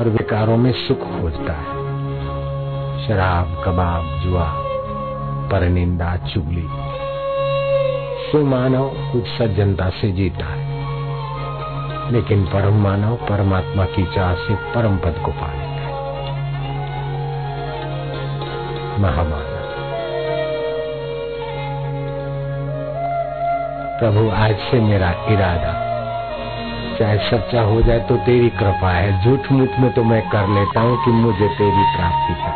और 0.00 0.08
विकारों 0.08 0.56
में 0.56 0.72
सुख 0.72 0.98
खोजता 0.98 1.52
है। 1.52 1.82
शराब, 3.08 3.62
कबाब, 3.64 4.20
जुआ 4.20 4.52
पर 5.48 5.68
निंदा 5.68 6.16
चुगली 6.16 6.68
सुमानव 8.32 8.90
कुछ 8.94 9.26
सज्जनता 9.26 9.88
से 9.88 10.12
जीता 10.12 10.44
है। 10.44 10.62
लेकिन 12.12 12.44
परम 12.44 12.82
मानव 12.82 13.16
परमात्मा 13.16 13.84
की 13.84 14.06
चाह 14.14 14.34
से 14.34 14.54
परम 14.54 14.96
पद 14.96 15.22
को 15.24 15.30
पा 15.32 15.46
लेता 15.46 15.62
है। 15.62 15.92
महामानव। 19.00 19.52
प्रभु, 23.98 24.30
आज 24.30 24.56
से 24.56 24.80
मेरा 24.80 25.10
इरादा 25.28 25.91
चाहे 27.02 27.18
सच्चा 27.18 27.62
हो 27.62 27.80
जाए 27.82 28.00
तो 28.08 28.16
तेरी 28.16 28.48
कृपा 28.58 28.90
है। 28.90 29.06
झूठ 29.22 29.50
मूठ 29.52 29.78
में 29.80 29.90
तो 29.92 30.02
मैं 30.04 30.20
कर 30.30 30.48
लेता 30.48 30.80
हूँ 30.80 30.96
कि 31.04 31.10
मुझे 31.12 31.48
तेरी 31.58 31.84
प्राप्ति 31.96 32.34
कर 32.34 32.54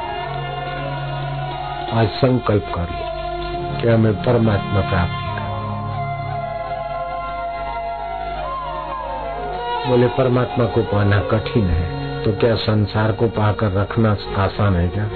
आज 1.93 2.09
संकल्प 2.19 2.71
कर 2.75 2.93
लो 2.93 3.81
कि 3.81 3.89
हमें 3.89 4.15
परमात्मा 4.23 4.81
प्राप्ति 4.91 5.25
कर 5.25 5.43
बोले, 9.89 10.07
परमात्मा 10.07 10.65
को 10.67 10.83
पाना 10.93 11.21
कठिन 11.33 11.67
है 11.71 12.23
तो 12.25 12.39
क्या 12.39 12.55
संसार 12.61 13.13
को 13.13 13.29
पाकर 13.35 13.73
रखना 13.73 14.17
आसान 14.39 14.77
है 14.77 14.89
क्या? 14.89 15.09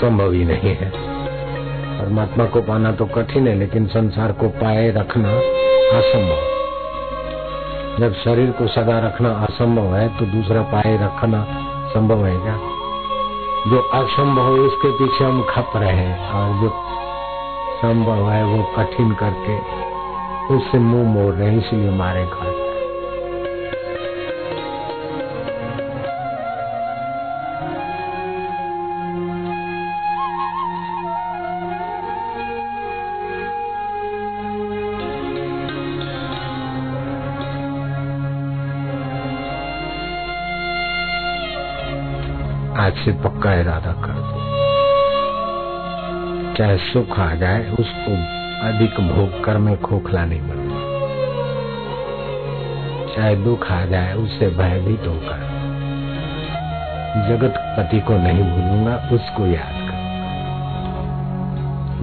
संभव 0.00 0.32
ही 0.32 0.44
नहीं 0.44 0.76
है। 0.76 0.90
परमात्मा 1.98 2.44
को 2.44 2.62
पाना 2.62 2.92
तो 2.92 3.06
कठिन 3.16 3.48
है, 3.48 3.54
लेकिन 3.54 3.86
संसार 3.88 4.32
को 4.32 4.48
पाए 4.60 4.88
रखना 4.90 5.36
असंभव 5.98 6.49
जब 8.00 8.14
शरीर 8.14 8.50
को 8.50 8.66
सदा 8.66 8.98
रखना 8.98 9.30
असंभव 9.30 9.94
है 9.96 10.08
तो 10.18 10.26
दूसरा 10.26 10.62
पाए 10.62 10.96
रखना 10.96 11.46
संभव 11.88 12.26
है 12.26 12.36
क्या? 12.36 12.54
जो 13.70 13.78
असंभव 13.78 14.54
है, 14.54 14.60
उसके 14.60 14.90
पीछे 14.90 15.24
हम 15.24 15.42
खप 15.42 15.72
रहे 15.76 15.92
हैं, 15.92 16.30
और 16.30 16.60
जो 16.60 16.68
संभव 17.82 18.30
है, 18.30 18.44
वो 18.44 18.62
कठिन 18.78 19.12
करके 19.14 19.58
उससे 20.54 20.78
मुँह 20.78 21.08
मोड़ 21.08 21.34
रहे 21.34 21.50
हैं, 21.50 21.58
इसलिए 21.58 21.90
मारे 21.90 22.26
खाते 22.26 22.49
आज 42.70 42.92
से 42.94 43.12
पक्का 43.12 43.52
इरादा 43.54 43.92
कर 43.92 44.12
दो। 44.12 44.38
चाहे 46.56 46.76
सुख 46.78 47.18
आ 47.18 47.34
जाए, 47.34 47.62
उसको 47.70 48.12
अधिक 48.68 49.00
भोग 49.08 49.44
कर 49.44 49.58
मैं 49.58 49.76
खोखला 49.80 50.24
नहीं 50.24 50.40
बनूँगा 50.40 50.78
चाहे 53.14 53.34
दुख 53.36 53.66
आ 53.72 53.84
जाए, 53.84 54.14
उससे 54.14 54.48
भयभीत 54.48 55.06
होकर 55.06 55.40
जगत 57.28 57.54
पति 57.78 58.00
को 58.00 58.14
नहीं 58.18 58.44
भूलूँगा, 58.44 58.94
उसको 59.12 59.46
याद 59.46 59.76
कर 59.80 59.98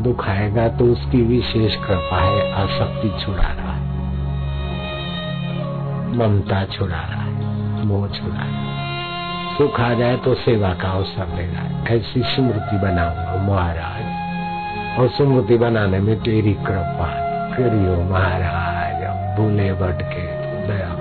दुख 0.03 0.27
आएगा 0.29 0.67
तो 0.69 0.85
उसकी 0.85 1.21
विशेष 1.23 1.75
कृपा 1.77 2.19
है, 2.19 2.51
आसक्ति 2.53 3.09
छुड़ा 3.25 3.49
रहा 3.53 3.73
है। 3.73 3.85
ममता 6.17 6.65
छुड़ा 6.65 7.01
रहा 7.01 7.21
है, 7.21 7.85
मोह 7.85 8.07
छुड़ा 8.09 8.35
रहा 8.35 8.45
है। 8.45 8.66
सुख 9.57 9.79
आ 9.79 9.93
जाए 9.93 10.17
तो 10.17 10.33
सेवा 10.35 10.73
का 10.73 10.89
अवसर 10.89 11.35
देगा 11.35 11.61
ऐसी 11.89 12.21
स्मृति 12.25 12.77
बनाऊँगा, 12.77 13.35
महाराज। 13.43 14.99
और 14.99 15.07
स्मृति 15.07 15.57
बनाने 15.57 15.99
में 15.99 16.15
तेरी 16.19 16.53
कृपा 16.53 17.09
करियो 17.55 17.95
महाराज 18.03 19.05
भूले 19.37 19.71
बट 19.73 20.01
के 20.03 20.25
दया 20.67 20.93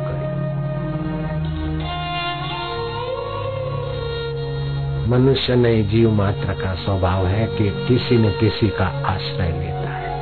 मनुष्य 5.09 5.55
नहीं, 5.57 5.83
जीव 5.89 6.11
मात्र 6.11 6.55
का 6.55 6.75
स्वभाव 6.75 7.27
है 7.27 7.47
कि 7.47 7.69
किसी 7.89 8.17
न 8.19 8.31
किसी 8.31 8.69
का 8.69 8.87
आश्रय 9.07 9.51
लेता 9.53 9.91
है। 9.91 10.15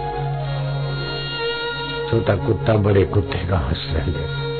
छोटा 2.10 2.34
कुत्ता 2.36 2.74
बड़े 2.76 3.04
कुत्ते 3.04 3.38
का 3.48 3.58
आश्रय 3.58 4.04
लेता 4.06 4.36
है। 4.38 4.53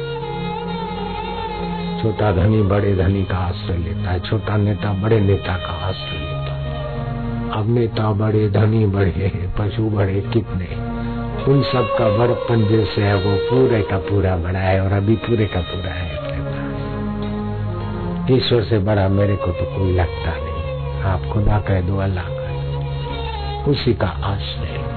छोटा 2.05 2.33
धनी 2.33 2.63
बड़े 2.63 2.97
धनी 2.97 3.25
का 3.25 3.37
आश्रय 3.37 3.77
लेता 3.77 4.11
है, 4.11 4.21
छोटा 4.21 4.57
नेता 4.57 4.93
बड़े 4.93 5.21
नेता 5.21 5.57
का 5.57 5.73
आश्रय 5.73 6.19
लेता 6.19 6.53
है। 6.53 7.51
अब 7.51 7.75
नेता 7.75 8.13
बड़े, 8.13 8.51
धनी 8.51 8.87
बड़े, 8.87 9.49
पशु 9.59 9.83
बड़े 9.83 10.21
कितने? 10.33 10.65
उन 11.53 11.63
सब 11.63 11.97
का 11.99 12.19
बड़पन 12.19 12.69
जैसे 12.69 13.03
है, 13.03 13.15
वो 13.15 13.37
पूरे 13.37 13.83
का 13.83 13.99
पूरा 13.99 14.37
बड़ा 14.37 14.59
है 14.59 14.81
और 14.81 14.93
अभी 14.93 15.17
पूरे 15.17 15.47
का 15.47 15.61
पूरा 15.61 15.93
है। 15.93 16.15
ईश्वर 18.37 18.63
से 18.63 18.79
बड़ा 18.79 19.09
मेरे 19.09 19.37
को 19.37 19.47
तो 19.47 19.79
कोई 19.79 19.93
लगता 19.95 20.33
नहीं। 20.37 21.03
आप 21.03 21.33
खुदा 21.33 21.59
कह 21.59 21.81
दो, 21.81 21.97
अल्लाह 21.99 22.25
कह 22.25 23.71
उसी 23.71 23.95
का 23.95 24.07
आश्रय। 24.07 24.94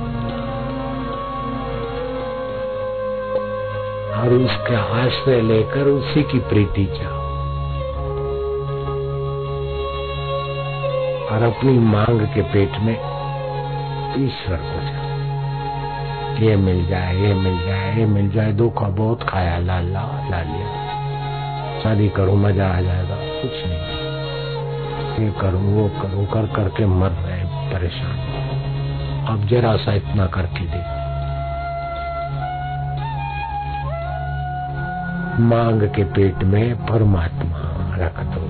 और 4.27 4.33
उसका 4.33 4.79
आश्रय 4.79 5.41
लेकर 5.41 5.81
उसी 5.81 6.23
की 6.23 6.39
प्रीति 6.39 6.85
चाहो 6.85 7.21
और 11.27 11.43
अपनी 11.43 11.79
मांग 11.79 12.21
के 12.21 12.41
पेट 12.41 12.71
में 12.71 12.93
ईश्वर 14.25 14.57
को 14.57 14.87
चाहो 14.87 15.07
ये 16.45 16.55
मिल 16.55 16.87
जाए, 16.87 17.17
ये 17.17 17.33
मिल 17.33 17.65
जाए, 17.65 17.99
ये 17.99 18.05
मिल 18.05 18.29
जाए, 18.29 18.51
दुख 18.51 18.83
बहुत 18.83 19.23
खाया, 19.23 19.57
ला 19.57 19.79
ला 19.79 20.27
ला 20.29 20.41
लिया। 20.41 20.87
शादी 21.83 22.09
करूँ, 22.09 22.37
मज़ा 22.37 22.67
आ 22.67 22.81
जाएगा, 22.81 23.15
कुछ 23.15 23.51
नहीं। 23.53 23.97
ये 25.25 25.41
करूँ, 25.41 25.73
वो 25.73 25.89
करूँ, 26.01 26.25
कर, 26.25 26.55
करके 26.55 26.85
मर 26.85 27.09
रहे 27.09 27.43
परेशान। 27.45 28.17
अब 29.27 29.47
जरा 29.47 29.75
सा 29.75 29.93
इतना 29.93 30.25
करके 30.25 30.65
देखो। 30.65 30.96
मांग 35.39 35.81
के 35.81 36.03
पेट 36.03 36.43
में 36.43 36.75
परमात्मा 36.75 37.57
रख 37.97 38.19
दो। 38.19 38.41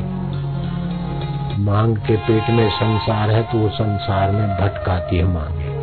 मांग 1.63 1.97
के 1.97 2.15
पेट 2.15 2.49
में 2.49 2.69
संसार 2.69 3.29
है 3.29 3.43
तो 3.43 3.57
वो 3.57 3.69
संसार 3.69 4.31
में 4.31 4.47
भटकाती 4.47 5.17
है 5.17 5.23
मांगे। 5.23 5.77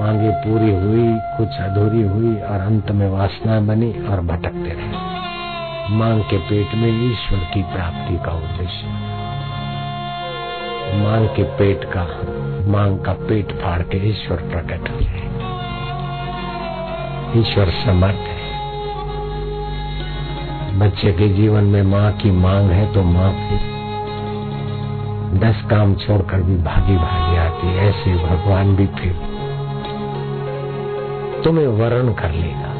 मांगे 0.00 0.30
पूरी 0.30 0.74
हुई, 0.74 1.18
कुछ 1.18 1.48
अधूरी 1.48 2.02
हुई, 2.02 2.36
और 2.36 2.60
अंत 2.60 2.90
में 2.90 3.08
वासना 3.08 3.60
बनी 3.60 3.90
और 3.90 4.20
भटकते 4.20 4.70
रहे। 4.72 5.14
मांग 5.94 6.22
के 6.22 6.38
पेट 6.38 6.74
में 6.74 7.12
ईश्वर 7.12 7.38
की 7.38 7.62
प्राप्ति 7.62 8.16
का 8.16 8.32
उद्देश्य। 8.32 8.86
मांग 11.04 11.28
के 11.28 11.42
पेट 11.42 11.84
का, 11.96 12.06
मांग 12.72 12.98
का 12.98 13.12
पेट 13.12 13.52
फाड़ 13.52 13.82
के 13.82 14.08
ईश्वर 14.10 14.36
प्रकट 14.36 14.90
हो 14.90 15.00
जाए। 15.00 15.24
ईश्वर 17.40 17.68
समर्थ 17.70 18.33
बच्चे 20.84 21.10
के 21.12 21.28
जीवन 21.28 21.64
में 21.64 21.82
माँ 21.82 22.10
की 22.12 22.30
मांग 22.30 22.70
है 22.70 22.92
तो 22.94 23.02
माँ 23.02 23.30
फिर 23.32 23.60
दस 25.40 25.62
काम 25.70 25.94
छोड़कर 25.94 26.42
भी 26.42 26.56
भागी 26.62 26.96
भागी 26.96 27.36
आती 27.36 27.66
है, 27.68 27.88
ऐसे 27.88 28.14
भगवान 28.24 28.74
भी 28.76 28.86
फिर 28.98 29.12
तुम्हें 31.44 31.66
वरण 31.78 32.12
कर 32.12 32.32
लेगा। 32.32 32.72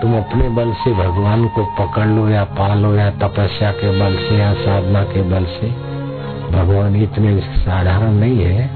तुम 0.00 0.16
अपने 0.18 0.48
बल 0.48 0.72
से 0.74 0.92
भगवान 0.94 1.46
को 1.48 1.64
पकड़ 1.78 2.06
लो 2.06 2.28
या 2.28 2.44
पालो 2.56 2.94
या 2.94 3.10
तपस्या 3.18 3.72
के 3.72 3.90
बल 4.00 4.16
से 4.18 4.38
या 4.38 4.52
साधना 4.54 5.02
के 5.04 5.22
बल 5.30 5.44
से। 5.44 5.70
भगवान 6.50 6.96
इतने 6.96 7.38
साधारण 7.40 8.12
नहीं 8.14 8.44
है 8.44 8.70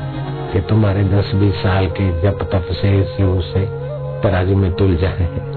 कि 0.52 0.60
तुम्हारे 0.60 1.04
दस 1.04 1.34
बीस 1.34 1.54
साल 1.54 1.86
के 1.90 2.10
जप 2.22 2.48
तप 2.54 2.72
से 2.72 3.24
उसे 3.24 3.66
तराजू 4.22 4.56
में 4.56 4.72
तुल 4.72 4.96
जाए। 4.96 5.56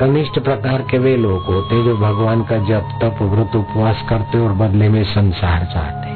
कनिष्ठ 0.00 0.38
प्रकार 0.38 0.82
के 0.82 0.98
वे 0.98 1.16
लोग 1.16 1.44
होते 1.44 1.82
जो 1.84 1.94
भगवान 1.96 2.42
का 2.42 2.56
जप, 2.60 2.88
तप, 3.02 3.20
व्रत, 3.24 3.54
उपवास 3.56 4.02
करते 4.08 4.38
और 4.38 4.52
बदले 4.52 4.88
में 4.88 5.02
संसार 5.04 5.64
चाहते, 5.74 6.10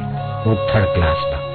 वो 0.44 0.56
थर्ड 0.66 0.88
क्लास 0.94 1.22
भक्त 1.30 1.48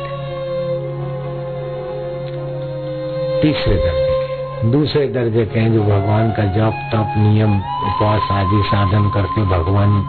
तीसरे 3.41 3.75
दर्जे 3.75 4.71
दूसरे 4.71 5.07
दर्जे 5.09 5.45
के 5.45 5.59
हैं 5.59 5.73
जो 5.73 5.83
भगवान 5.83 6.31
का 6.31 6.45
जप, 6.55 6.79
तप, 6.93 7.13
नियम, 7.17 7.53
उपवास 7.89 8.31
आदि 8.31 8.63
साधन 8.69 9.09
करके 9.09 9.45
भगवान, 9.51 10.01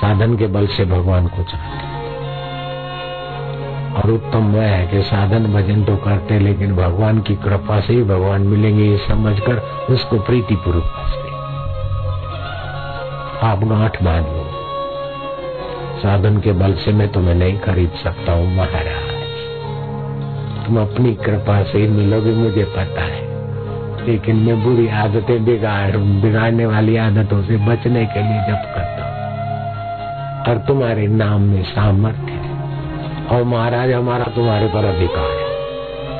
साधन 0.00 0.36
के 0.36 0.46
बल 0.48 0.66
से 0.76 0.84
भगवान 0.84 1.26
को 1.26 1.42
चाहते 1.44 1.90
और 3.92 4.10
उत्तम 4.10 4.52
वह 4.52 4.64
है 4.64 4.86
कि 4.86 5.02
साधन 5.04 5.52
भजन 5.54 5.82
तो 5.84 5.96
करते, 5.96 6.38
लेकिन 6.38 6.76
भगवान 6.76 7.18
की 7.20 7.34
कृपा 7.38 7.80
से 7.80 7.92
ही 7.92 8.02
भगवान 8.04 8.46
मिलेंगे, 8.46 8.84
ये 8.84 8.98
समझकर 9.08 9.56
उसको 9.90 10.20
प्रीति 10.20 10.54
पूर्वक 10.54 11.20
आप 13.42 13.64
गांठ 13.64 14.02
बाँध 14.02 14.26
लो। 14.26 14.50
साधन 16.00 16.40
के 16.40 16.52
बल 16.52 16.74
से 16.74 16.92
मैं 16.92 17.08
तुम्हें 17.12 17.34
नहीं 17.34 17.58
खरीद 17.58 17.90
सकता 18.04 18.32
हूँ, 18.32 18.56
महाराज। 18.56 19.12
तुम 20.66 20.80
अपनी 20.80 21.14
कृपा 21.14 21.62
से 21.62 21.78
ही 21.78 21.88
मिलोगे, 21.88 22.32
मुझे 22.32 22.64
पता 22.64 23.02
है। 23.02 23.22
लेकिन 24.06 24.36
मैं 24.36 24.64
बुरी 24.64 24.88
आदतें 24.88 25.44
बिगाड़ 25.44 25.96
बिगाड़ने 25.96 26.66
वाली 26.66 26.96
आदतों 26.96 27.42
से 27.42 27.56
बचने 27.56 28.06
के 28.06 28.22
लिए 28.22 28.40
जब 28.40 28.74
करता 28.74 29.04
हूँ। 29.04 30.44
और 30.44 30.66
तुम्हारे 30.66 31.06
नाम 31.06 31.40
में 31.40 31.62
सामर्थ्य 31.62 32.32
है। 32.32 32.50
और 33.28 33.44
महाराज, 33.44 33.92
हमारा 33.92 34.24
तुम्हारे 34.24 34.66
पर 34.66 34.84
अधिकार 34.84 35.30
है। 35.30 35.46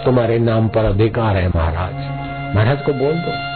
तुम्हारे 0.04 0.38
नाम 0.38 0.68
पर 0.68 0.84
अधिकार 0.84 1.36
है, 1.36 1.48
महाराज। 1.48 1.94
महाराज 2.56 2.82
को 2.82 2.92
बोल 2.92 3.14
दो। 3.14 3.51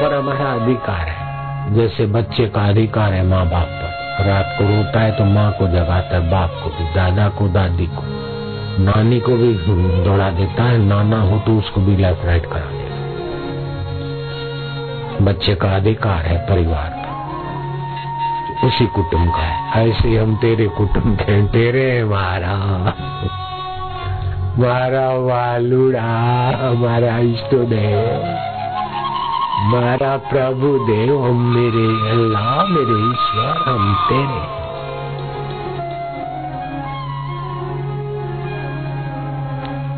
पर 0.00 0.14
हमारा 0.14 0.50
अधिकार 0.52 1.08
है। 1.08 1.74
जैसे 1.74 2.06
बच्चे 2.06 2.46
का 2.46 2.68
अधिकार 2.68 3.12
है 3.12 3.22
माँ 3.26 3.44
बाप 3.46 3.68
पर। 3.72 4.24
रात 4.26 4.54
को 4.58 4.64
रोता 4.64 5.00
है 5.00 5.10
तो 5.12 5.24
माँ 5.24 5.50
को 5.52 5.66
जगाता 5.68 6.16
है, 6.16 6.30
बाप 6.30 6.60
को 6.64 6.70
भी, 6.70 6.84
दादा 6.94 7.28
को, 7.28 7.48
दादी 7.48 7.86
को। 7.86 8.02
नानी 8.84 9.20
को 9.20 9.36
भी 9.36 9.52
दौड़ा 10.04 10.30
देता 10.30 10.62
है, 10.62 10.78
नाना 10.78 11.20
हो 11.20 11.38
तो 11.38 11.58
उसको 11.58 11.80
भी 11.80 11.96
लेफ़्ट 11.96 12.24
राइट 12.26 12.46
करा 12.46 12.70
देता 12.72 12.86
बच्चे 15.24 15.54
का 15.54 15.68
अधिकार 15.76 16.22
है 16.22 16.36
परिवार 16.46 16.90
का 16.96 18.66
उसी 18.66 18.86
कुटुंब 18.86 19.30
का 19.30 19.42
है। 19.42 19.88
ऐसे 19.88 20.16
हम 20.16 20.36
तेरे 20.36 20.66
कुटुंब 20.68 21.16
के 21.16 21.42
तेरे 21.46 22.04
मारा 22.04 22.54
मारा 24.58 25.08
वालुड़ा, 25.26 26.06
हमारा 26.62 27.18
इष्ट 27.18 27.54
देव 27.54 28.47
मारा 29.60 30.16
प्रभु 30.16 30.78
देव 30.78 31.24
हम 31.24 31.40
मेरे 31.40 32.10
अल्लाह, 32.10 32.64
मेरे 32.64 33.12
ईश्वर, 33.12 33.64
हम 33.68 33.94
तेरे। 34.08 34.58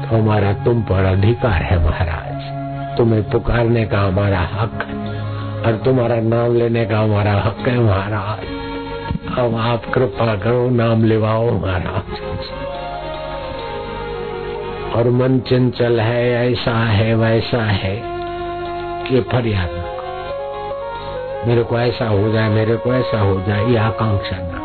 तो 0.03 0.23
हमारा 0.23 0.53
तुम 0.53 0.83
पर 0.83 1.05
अधिकार 1.05 1.63
है 1.63 1.91
महाराज। 1.91 2.41
तुम्हें 2.99 3.31
पुकारने 3.31 3.85
का 3.85 4.01
हमारा 4.01 4.39
हक 4.39 4.87
है 4.89 5.21
और 5.63 5.83
तुम्हारा 5.85 6.17
नाम 6.17 6.57
लेने 6.57 6.87
का 6.87 6.99
हमारा 6.99 7.33
हक 7.33 7.69
है 7.69 7.81
महाराज। 7.81 8.47
अब 9.39 9.55
आप 9.55 9.95
कृपा 9.95 10.37
करो, 10.37 10.71
नाम 10.71 11.05
लेवाओ 11.05 11.51
महाराज। 11.51 12.19
और 14.97 15.11
मन 15.11 15.39
चंचल 15.39 16.01
है, 16.01 16.53
ऐसा 16.53 16.85
है, 16.85 17.15
वैसा 17.15 17.65
है। 17.65 18.10
कि 19.11 19.21
फरियाद 19.21 19.69
न 19.71 19.83
करो। 19.83 21.49
मेरे 21.49 21.63
को 21.63 21.79
ऐसा 21.79 22.09
हो 22.09 22.33
जाए, 22.33 22.49
मेरे 22.49 22.77
को 22.77 22.95
ऐसा 22.95 23.21
हो 23.21 23.41
जाए, 23.41 23.67
ये 23.67 23.77
आकांक्षा 23.77 24.37
न 24.37 24.51
करो। 24.51 24.61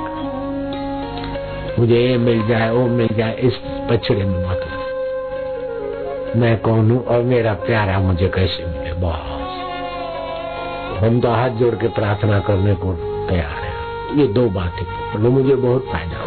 मुझे 1.81 1.99
ये 2.07 2.17
मिल 2.17 2.47
जाए, 2.47 2.69
वो 2.71 2.87
मिल 2.87 3.07
जाए, 3.07 3.35
इस 3.35 3.53
पछड़े 3.89 4.23
में 4.23 4.49
मत 4.49 4.61
मैं 6.35 6.59
कौन 6.59 6.91
हूँ 6.91 7.05
और 7.05 7.21
मेरा 7.21 7.53
प्यारा 7.53 7.99
मुझे 7.99 8.27
कैसे 8.27 8.65
मिले? 8.65 8.93
बहुत 8.93 9.41
हम 11.03 11.21
तो 11.21 11.31
हाथ 11.31 11.49
जोड़ 11.49 11.75
के 11.75 11.87
प्रार्थना 11.87 12.39
करने 12.39 12.75
को 12.75 12.93
तैयार 13.29 13.63
है। 13.63 13.73
ये 14.19 14.27
दो 14.27 14.49
बातें 14.49 15.19
मुझे 15.19 15.55
बहुत 15.55 15.85
फ़ायदा 15.91 16.24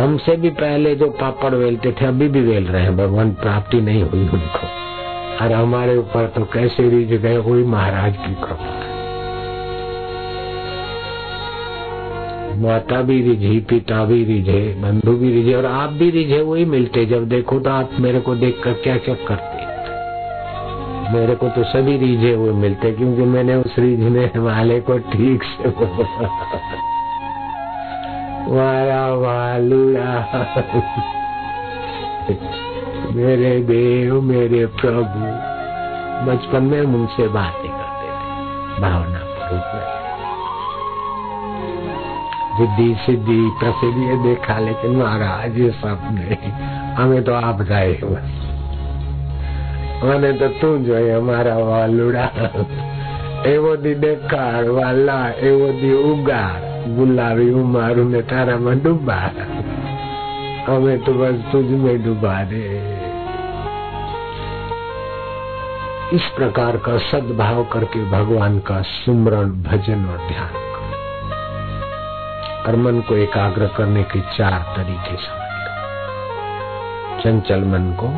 हमसे 0.00 0.36
भी 0.36 0.50
पहले 0.50 0.94
जो 0.96 1.06
पापड़ 1.16 1.54
वेलते 1.54 1.90
थे, 1.92 2.06
अभी 2.06 2.28
भी 2.28 2.40
वेल 2.40 2.66
रहे 2.66 2.82
हैं। 2.82 2.96
भगवान, 2.96 3.30
प्राप्ति 3.32 3.80
नहीं 3.80 4.02
हुई 4.02 4.28
उनको। 4.28 4.66
और 5.40 5.52
हमारे 5.52 5.96
ऊपर 5.96 6.26
तो 6.26 6.44
कैसे 6.44 6.88
रिझ 6.90 7.20
गए 7.20 7.36
हुई 7.38 7.64
महाराज 7.66 8.16
की 8.16 8.34
कृपा 8.34 8.78
माता 12.58 13.00
भी 13.02 13.20
रिझी, 13.22 13.58
पिता 13.60 14.04
भी 14.04 14.24
रिझे, 14.24 14.62
बंधु 14.80 15.12
भी 15.12 15.32
रिझे, 15.34 15.54
और 15.54 15.66
आप 15.66 15.90
भी 15.92 16.10
रिझे, 16.10 16.40
वही 16.42 16.64
मिलते। 16.64 17.04
जब 17.06 17.28
देखो 17.28 17.58
तो 17.60 17.70
आप 17.70 17.90
मेरे 18.00 18.20
को 18.20 18.34
देख 18.34 18.60
कर 18.64 18.72
क्या 18.82 18.96
क्या 18.98 19.14
करते 19.28 19.68
मेरे 21.12 21.34
को 21.34 21.48
तो 21.48 21.62
सभी 21.64 21.96
रिझे 21.98 22.32
हुए 22.34 22.52
मिलते, 22.54 22.92
क्योंकि 22.92 23.22
मैंने 23.28 23.54
उस 23.54 23.78
रिझने 23.78 24.30
वाले 24.36 24.80
को 24.80 24.98
ठीक 25.06 25.42
से 25.44 25.70
मेरे 33.14 33.60
देव, 33.60 34.20
मेरे 34.20 34.66
प्रभु, 34.66 35.50
बचपन 36.30 36.62
में 36.62 36.82
मुझसे 36.82 37.28
बातें 37.28 37.70
करते 37.70 38.06
थे, 38.06 38.82
भावना 38.82 39.18
रूप 39.18 39.62
में। 39.74 40.00
बुद्धि 42.58 42.94
सिद्धि 42.94 43.50
प्रसिद्धि 43.60 44.28
देखा, 44.28 44.58
लेकिन 44.58 44.90
महाराज, 44.96 45.58
ये 45.58 45.70
सब 45.70 45.98
नहीं। 46.02 46.52
हमें 46.94 47.24
तो 47.24 47.34
आप 47.34 47.62
जाए 47.62 47.92
मैंने 50.04 50.32
तो 50.32 50.48
तू 50.48 50.78
जो 50.78 50.94
है, 50.94 51.18
हमारा 51.18 51.58
वालुड़ा। 51.58 52.24
एवो 53.46 53.76
दी 53.76 53.94
देखा 53.94 54.72
वाला, 54.72 55.28
एवो 55.28 55.68
दी 55.68 56.12
उगाड़ 56.12 56.69
गुलाबी 56.88 57.54
मारू 57.54 58.04
ने 58.08 58.22
तारा 58.22 58.56
में 58.56 58.82
डूबा 58.82 59.18
हमें 60.66 60.98
तो 61.04 61.12
बस 61.12 61.44
तुझ 61.52 61.64
में 61.64 62.04
डूबा 62.04 62.44
दे। 62.44 62.64
इस 66.12 66.22
प्रकार 66.36 66.76
का 66.76 66.96
सद्भाव 66.98 67.64
करके 67.64 68.04
भगवान 68.10 68.58
का 68.58 68.82
सुमरण, 68.82 69.50
भजन 69.62 70.04
और 70.04 70.18
ध्यान 70.28 70.52
कर। 72.66 72.76
मन 72.76 73.00
को 73.00 73.16
एकाग्र 73.16 73.66
करने 73.66 74.02
के 74.02 74.20
चार 74.20 74.74
तरीके 74.76 75.16
समझ 75.16 75.38
चंचल 77.22 77.60
मन 77.64 77.92
को 78.00 78.08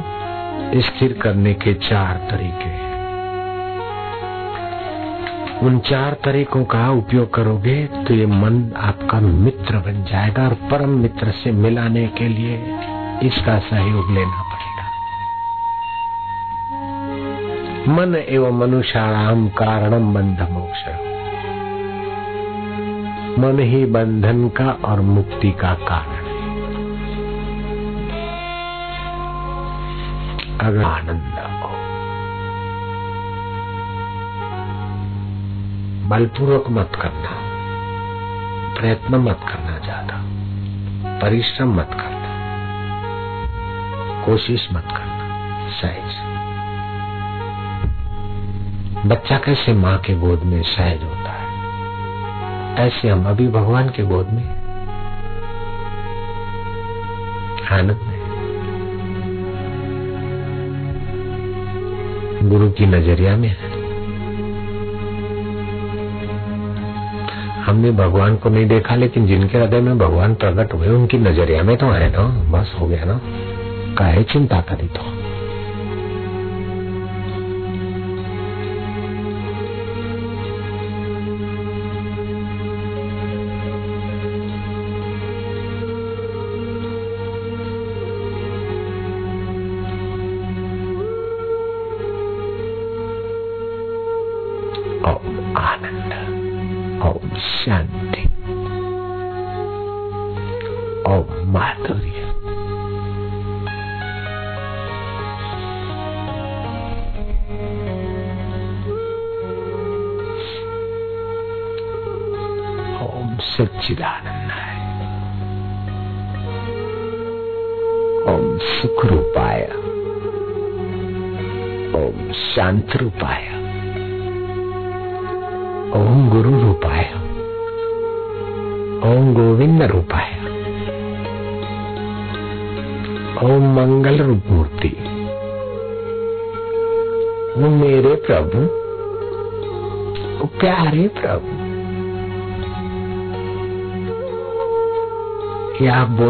स्थिर 0.81 1.13
करने 1.23 1.55
के 1.55 1.75
चार 1.75 2.17
तरीके 2.31 2.69
हैं। 2.69 2.92
उन 5.63 5.79
चार 5.79 6.17
तरीकों 6.25 6.65
का 6.65 6.91
उपयोग 6.91 7.35
करोगे 7.35 7.75
तो 7.87 8.15
ये 8.15 8.27
मन 8.27 8.73
आपका 8.77 9.21
मित्र 9.21 9.79
बन 9.79 10.05
जाएगा 10.05 10.43
और 10.43 10.55
परम 10.71 10.89
मित्र 10.89 11.31
से 11.31 11.53
मिलाने 11.53 12.07
के 12.09 12.29
लिए 12.29 12.57
इसका 13.23 13.59
सहयोग 13.59 14.11
लेना 14.11 14.43
पड़ेगा। 14.43 14.87
मन 17.95 18.15
एवं 18.15 18.59
मनुष्याणाम 18.59 19.49
कारणम 19.49 20.13
बंध 20.15 20.43
मोक्ष। 20.51 20.83
मन 23.39 23.59
ही 23.61 23.85
बंधन 23.87 24.49
का 24.49 24.71
और 24.85 25.01
मुक्ति 25.01 25.51
का 25.51 25.75
कारण 25.75 26.25
है। 26.27 26.33
अगर 30.61 30.85
आनंद 30.85 31.52
बलपूर्वक 36.13 36.65
मत 36.69 36.91
करना, 36.95 37.31
प्रयत्न 38.81 39.15
मत 39.15 39.41
करना 39.43 39.79
ज़्यादा, 39.79 40.15
परिश्रम 41.19 41.75
मत 41.75 41.89
करना, 41.93 42.33
कोशिश 44.25 44.69
मत 44.73 44.85
करना, 44.91 45.29
सहज। 45.71 46.15
बच्चा 49.07 49.39
कैसे 49.39 49.73
माँ 49.73 49.99
के 49.99 50.15
गोद 50.15 50.43
में 50.43 50.63
सहज 50.63 51.03
होता 51.03 51.33
है? 51.33 51.47
ऐसे 52.77 53.09
हम 53.09 53.27
अभी 53.27 53.49
भगवान 53.49 53.89
के 53.89 54.03
गोद 54.03 54.29
में 54.29 54.49
आनंद 57.73 58.01
में 58.03 58.23
गुरु 62.49 62.71
की 62.71 62.87
नज़रिया 62.87 63.37
में 63.37 63.49
है। 63.49 63.82
हमने 67.73 67.91
भगवान 67.91 68.37
को 68.37 68.49
नहीं 68.49 68.67
देखा, 68.67 68.95
लेकिन 68.95 69.27
जिनके 69.27 69.59
हृदय 69.59 69.81
में 69.81 69.99
भगवान 69.99 70.35
प्रकट 70.35 70.75
हुए, 70.75 70.89
उनकी 70.89 71.19
नज़रिया 71.19 71.63
में 71.63 71.77
तो 71.77 71.87
है 71.87 72.13
ना। 72.13 72.51
बस 72.51 72.77
हो 72.81 72.87
गया 72.87 73.05
ना। 73.05 73.21
काहे 73.95 74.23
चिंता 74.23 74.61
करी 74.61 74.87
तो? 74.87 75.22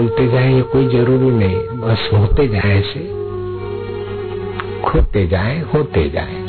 बोलते 0.02 0.28
जाए 0.28 0.54
ये 0.54 0.62
कोई 0.62 0.88
ज़रूरी 0.88 1.30
नहीं। 1.30 1.56
बस 1.56 2.10
होते 2.12 2.48
जाए 2.48 2.80
ऐसे। 2.80 3.00
खोते 4.82 5.26
जाए 5.26 5.60
होते 5.60 6.10
जाए। 6.10 6.41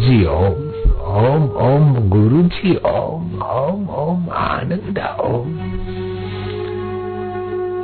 जी 0.00 0.24
ओम 0.24 0.70
ओम 1.00 1.50
ओम 1.50 2.08
गुरु 2.08 2.42
जी 2.42 2.74
ओम 2.76 3.42
ओम 3.42 3.88
ओम, 3.88 4.30
आनंद, 4.30 4.98
ओम। 5.20 5.50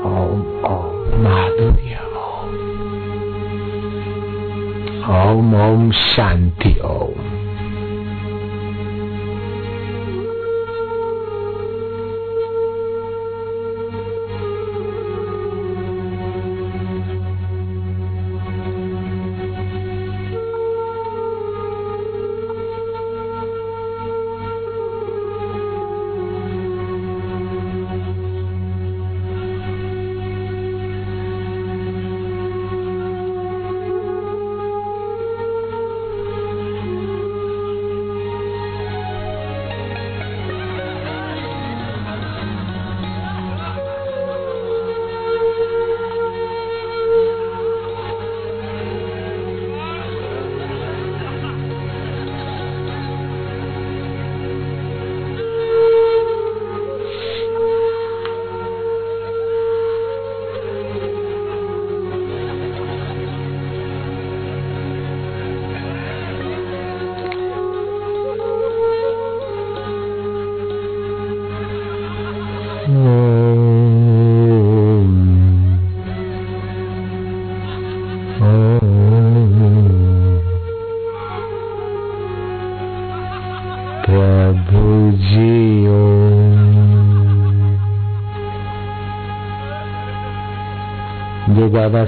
ओम 0.07 0.41
ओम, 0.65 1.23
माधुर्य, 1.25 1.99
ओम। 2.17 2.55
ओम 5.15 5.55
ओम, 5.55 5.91
शांति, 5.91 6.79
ओम। 6.85 7.26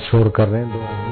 शोर 0.01 0.29
कर 0.29 0.49
रहे 0.49 0.61
हैं 0.63 0.71
दो 0.73 1.08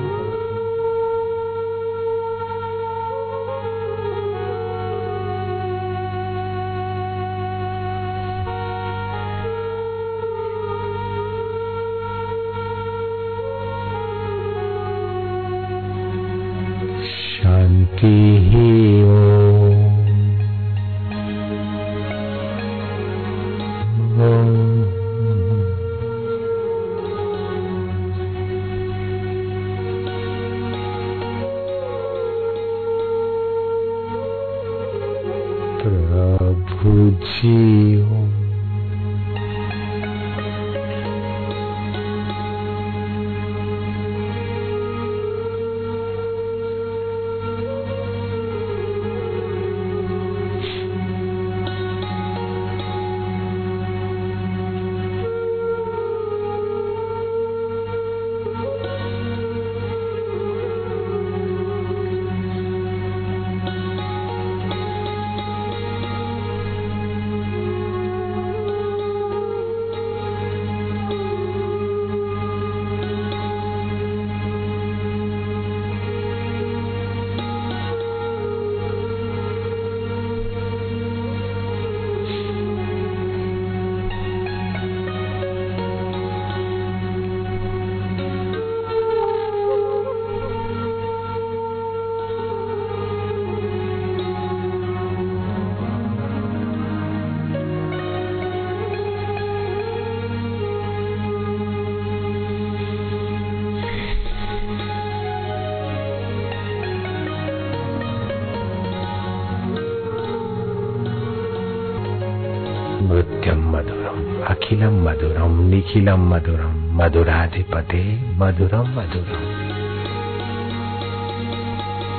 अखिलम 114.77 114.97
मधुरम 115.05 115.53
निखिलम 115.69 116.23
मधुरम 116.31 116.73
मधुराधिपते 116.97 118.01
मधुरम 118.41 118.89
मधुरम 118.97 119.45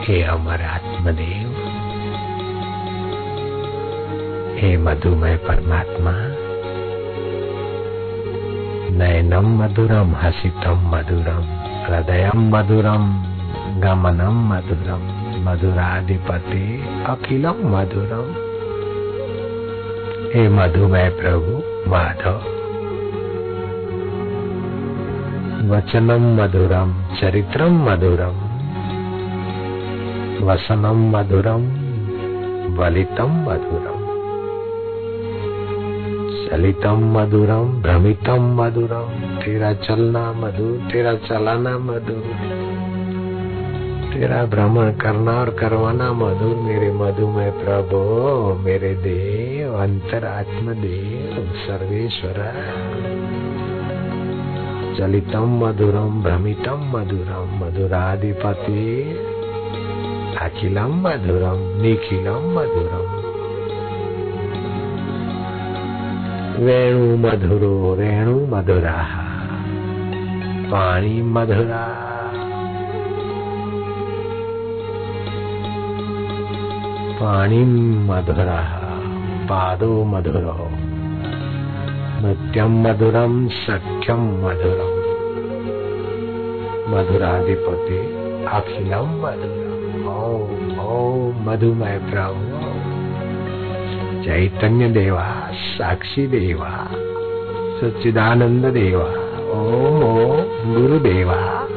हे 0.05 0.22
अमर 0.34 0.62
आत्मदेव 0.68 1.51
हे 4.58 4.72
मधुमय 4.88 5.36
परमात्मा 5.45 6.16
नयनम 8.97 9.53
मधुरम 9.62 10.16
हसितम 10.24 10.89
मधुरम 10.95 11.45
हृदयम 11.86 12.49
मधुरम 12.55 13.08
गमनम 13.86 14.43
मधुरम 14.49 15.08
मधुराधिपति 15.45 16.66
अखिलम 17.14 17.66
मधुरम 17.78 18.36
हे 20.34 20.49
मधुमय 20.60 21.10
प्रभु 21.22 21.66
माधव 21.88 22.58
वचनम 25.72 26.42
मधुरम 26.42 27.18
चरित्रम 27.22 27.90
मधुरम 27.90 28.36
वसनम 30.46 31.18
मधुरम 31.18 31.62
वलितम 32.78 33.46
मधुरम 33.50 34.08
चलितम 36.48 37.18
मधुरम 37.18 37.82
भ्रमितम 37.82 38.62
मधुरम 38.62 39.38
तेरा 39.42 39.74
चलना 39.74 40.34
मधुर, 40.34 40.90
तेरा 40.92 41.14
चलाना 41.14 41.78
मधुर, 41.78 42.24
तेरा 44.14 44.46
भ्रमण 44.46 44.92
करना 44.92 45.32
और 45.32 45.50
करवाना 45.50 46.14
मधुर, 46.14 46.56
मेरे 46.56 46.94
मधु 46.94 47.04
मधुमय 47.04 47.52
प्रभो, 47.52 48.60
मेरे 48.64 48.94
देव, 48.94 49.74
अंतरात्म 49.74 50.74
देव। 50.74 51.07
सर्वेश्वर। 51.40 52.34
चलितम 54.98 55.66
मधुरम 55.66 56.24
भ्रमितम 56.24 56.92
मधुरम 56.96 57.66
मधुराधिपति। 57.66 59.04
अखिलम 60.42 61.02
मधुरम 61.02 61.82
निखिलम 61.82 62.60
मधुरम 62.60 63.28
वेणु 66.66 67.18
मधुरो। 67.18 67.96
रेणु 67.96 68.48
मधुरा 68.48 69.24
पाणी 70.72 71.22
मधुरा। 71.22 72.04
पाणी 77.22 77.64
मधुरा, 78.10 78.82
पादो 79.50 80.06
मधुरो। 80.06 80.66
नृत्यम 82.22 82.84
मधुरम, 82.84 83.47
सख्यम 83.47 84.18
मधुरम। 84.18 84.97
मधुराधिपति 86.89 87.97
अखिलम 88.47 89.05
मधुरम। 89.05 89.68
ओम 90.07 90.80
ओम, 90.80 91.49
मधुमय 91.49 91.97
प्रभु। 91.97 92.78
चैतन्य 94.24 94.89
देवा, 94.89 95.51
साक्षी 95.53 96.28
देवा, 96.28 96.88
सच्चिदानंद 97.82 98.65
देवा, 98.65 99.09
ओम 99.51 100.03
ओम 100.03 100.76
गुरुदेवा 100.76 101.68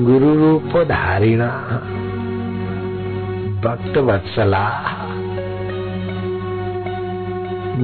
गुरु 0.00 0.34
रूप 0.34 0.76
धारिणा, 0.76 1.48
भक्त 3.64 3.98
वत्सला 3.98 4.97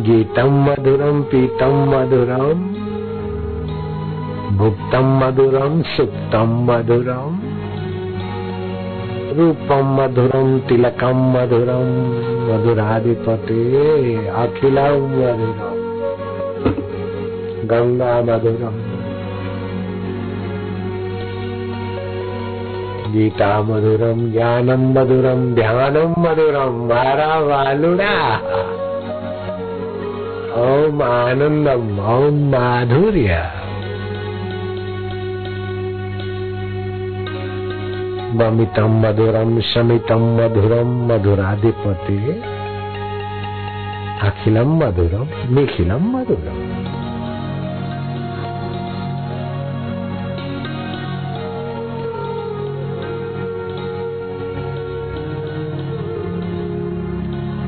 गीतम 0.07 0.55
मधुरम 0.65 1.21
पीतम 1.31 1.75
मधुरम 1.91 2.63
भुक्तम 4.59 5.07
मधुरम 5.21 5.81
सुक्तम 5.91 6.51
मधुरम 6.67 7.39
रूपम 9.39 9.95
मधुरम 9.99 10.59
तिलकम 10.69 11.23
मधुरम 11.37 11.89
मधुराधिपति 12.49 13.63
अखिलम 14.43 15.09
मधुरम 15.15 15.81
गंगा 17.73 18.13
मधुरम 18.29 18.79
गीता 23.13 23.53
मधुरम 23.65 24.31
ज्ञानम 24.33 24.89
मधुरम 24.93 25.53
ध्यानम 25.55 26.15
मधुरम 26.21 26.87
मारा 26.89 27.35
वालुड़ा 27.41 28.15
ओम 30.85 31.03
आनंदम 31.03 31.99
ओम 32.13 32.39
माधुर्य 32.51 33.37
ममितम 38.39 38.97
मधुरम 39.03 39.61
शमितम 39.71 40.25
मधुरम 40.39 40.91
मधुराधिपति 41.09 42.19
अखिलम 44.29 44.75
मधुरम 44.83 45.29
निखिलम 45.55 46.11
मधुरम 46.17 46.94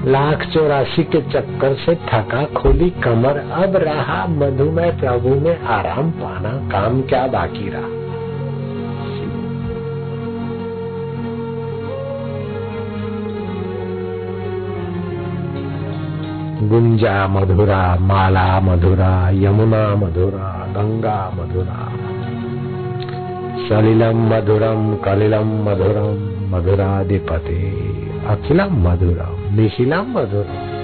लाख 0.07 0.47
चौरासी 0.55 1.05
के 1.05 1.21
चक्कर 1.21 1.75
से 1.75 1.95
थका 1.95 2.45
खोली 2.45 2.91
कमर। 2.91 3.37
अब 3.37 3.77
रहा 3.77 4.27
मधुमय 4.27 4.91
प्रभु 4.91 5.29
में 5.29 5.63
आराम 5.63 6.11
पाना। 6.11 6.69
काम 6.69 7.03
क्या 7.03 7.27
बाकी 7.27 7.69
रहा? 7.69 8.07
गुंजा 16.69 17.29
मधुरा, 17.29 17.97
माला 18.01 18.61
मधुरा, 18.61 19.31
यमुना 19.31 19.95
मधुरा, 19.95 20.67
गंगा 20.71 21.33
मधुरा। 21.35 21.93
सलिलम 23.69 24.35
मधुरम, 24.35 24.97
कलिलम 24.97 25.71
मधुरम, 25.71 26.17
मधुराधिपति, 26.57 27.73
अखिलम 28.27 28.89
मधुरम। 28.89 29.36
निखिलम 29.57 30.05
मधुरम 30.07 30.77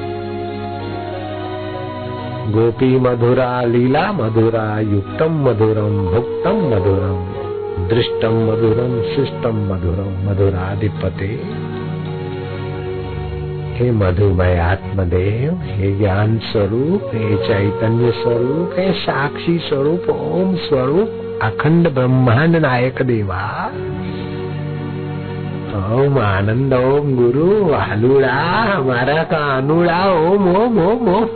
गोपी 2.52 2.98
मधुरा, 2.98 3.62
लीला 3.62 4.12
मधुरा, 4.12 4.80
युक्तम 4.80 5.48
मधुरम, 5.48 6.06
भुक्तम 6.06 6.50
मधुरम, 6.50 7.32
दृष्टम 7.88 8.32
मधुरम, 8.32 9.02
शिष्टम 9.02 9.56
मधुरम, 9.56 10.30
मधुराधिपति। 10.30 11.42
हे 13.74 13.90
मधुमय 13.90 14.56
आत्मदेव, 14.56 15.60
हे 15.62 15.98
ज्ञान 15.98 16.38
स्वरूप, 16.38 17.10
हे 17.14 17.36
चैतन्य 17.36 18.10
स्वरूप, 18.10 18.74
हे 18.78 18.92
साक्षी 18.92 19.58
स्वरूप, 19.58 20.10
ओम 20.10 20.56
स्वरूप, 20.56 21.38
अखंड 21.42 21.94
ब्रह्मांड 21.94 22.56
नायक 22.56 23.02
देवा। 23.02 23.70
ओम 25.72 26.18
आनंद, 26.18 26.74
ओम 26.74 27.14
गुरु 27.16 27.64
वालुड़ा 27.64 28.32
हमारा 28.72 29.22
कानुड़ा 29.22 30.00
ओम 30.12 30.48
ओम 30.56 30.78
ओम 30.78 31.08
ओम। 31.08 31.26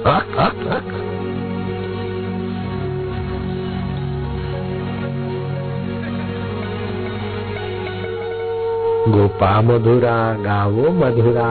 गोपा 9.13 9.61
मधुरा, 9.61 10.19
गावो 10.33 10.91
मधुरा 10.91 11.51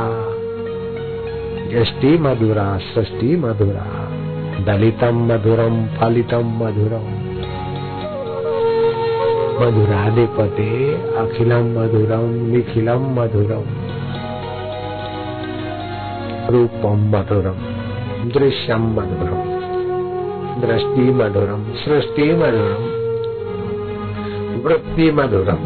यष्टि 1.71 2.17
मधुरा 2.17 2.77
सृष्टि 2.77 3.35
मधुरा, 3.35 3.87
दलितम 4.65 5.33
मधुरम 5.33 5.85
फलितम 5.85 6.59
मधुरम। 6.63 7.14
मधुराधिपते 9.57 10.69
अखिलम 11.17 11.67
मधुरम 11.75 12.31
निखिलम 12.51 13.03
मधुरम 13.13 13.67
रूपम 16.49 17.05
मधुरम 17.11 17.61
दृश्यम 18.29 18.87
मधुरम 18.93 19.53
दृष्टि 20.61 21.05
मधुरम 21.13 21.63
सृष्टि 21.75 22.27
मधुरम 22.33 22.83
वृत्ति 24.61 25.11
मधुरम 25.11 25.63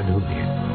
ओम 0.00 0.67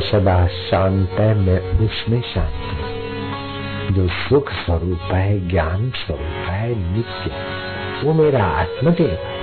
सदा 0.00 0.46
शांत 0.46 1.10
है, 1.10 1.34
मैं 1.34 1.60
उसमें 1.60 2.20
शांत 2.22 2.80
हूँ। 2.80 2.90
जो 3.90 4.08
सुख 4.08 4.52
स्वरूप 4.52 5.12
है, 5.12 5.48
ज्ञान 5.48 5.90
स्वरूप 5.90 6.48
है, 6.48 6.92
नित्य 6.92 7.30
वो 8.04 8.14
मेरा 8.14 8.44
आत्मदेव 8.44 9.06
है। 9.06 9.40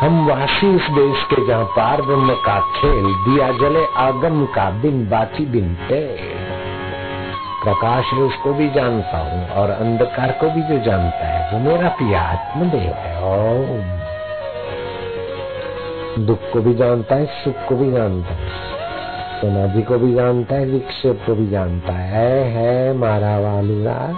हम 0.00 0.26
वासी 0.28 0.74
उस 0.76 0.82
देश 0.82 1.24
के 1.24 1.46
जहाँ 1.46 1.64
पार 1.64 2.02
ब्रह्म 2.02 2.34
का 2.34 2.60
खेल, 2.60 3.04
दिया 3.04 3.52
जले 3.52 3.86
आगम 3.96 4.44
का 4.46 4.70
दिन 4.70 5.08
बाकी 5.10 5.46
दिन 5.46 5.74
टेढ़ 5.74 6.35
प्रकाश 7.66 8.04
है 8.12 8.18
उसको 8.18 8.52
भी 8.52 8.70
जानता 8.70 9.18
हूँ 9.18 9.48
और 9.48 9.70
अंधकार 9.70 10.32
को 10.32 10.50
भी 10.50 10.62
जो 10.62 10.78
जानता 10.78 11.26
है, 11.26 11.52
वो 11.52 11.70
मेरा 11.70 11.88
प्रिया 11.88 12.22
आत्मदेव 12.22 12.80
है। 12.80 13.24
ओम। 13.24 14.00
दुख 16.26 16.38
को 16.52 16.60
भी 16.60 16.74
जानता 16.74 17.14
है, 17.14 17.26
सुख 17.26 17.54
को 17.68 17.76
भी 17.76 17.92
जानता 17.92 18.34
है, 18.34 18.48
समाधि 19.40 19.82
को 19.82 19.98
भी 19.98 20.14
जानता 20.14 20.54
है 20.54 20.64
विक्षेप 20.64 21.22
को 21.26 21.34
भी 21.34 21.48
जानता 21.48 21.92
है। 21.92 22.44
है 22.44 22.92
मारा 22.92 23.38
वालुरा 23.38 24.14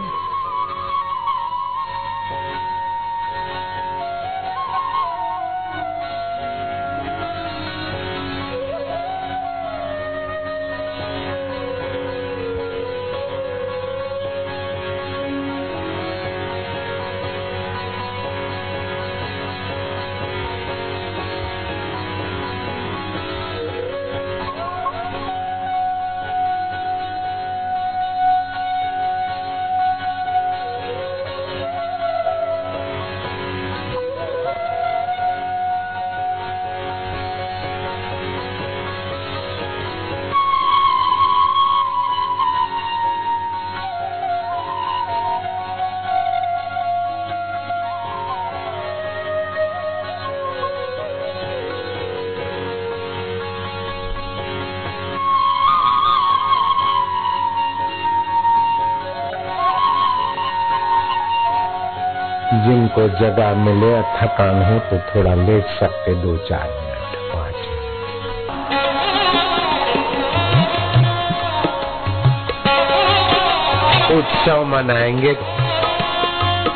जगह 63.08 63.54
मिले 63.54 64.02
थकान 64.02 64.62
हो 64.62 64.78
तो 64.78 64.98
थोड़ा 64.98 65.34
ले 65.34 65.60
सकते 65.60 66.14
दो 66.14 66.36
चार 66.36 66.60
मिनट। 66.60 67.32
पाँच 67.32 67.54
मिनट। 67.54 67.78
उत्सव 74.18 74.64
मनाएँगे 74.64 75.34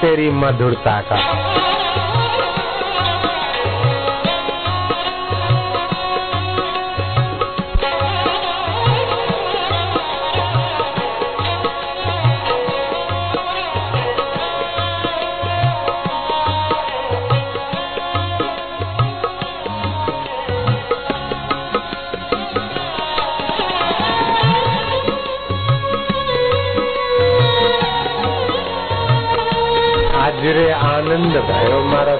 तेरी 0.00 0.30
मधुरता 0.30 1.00
का। 1.00 1.61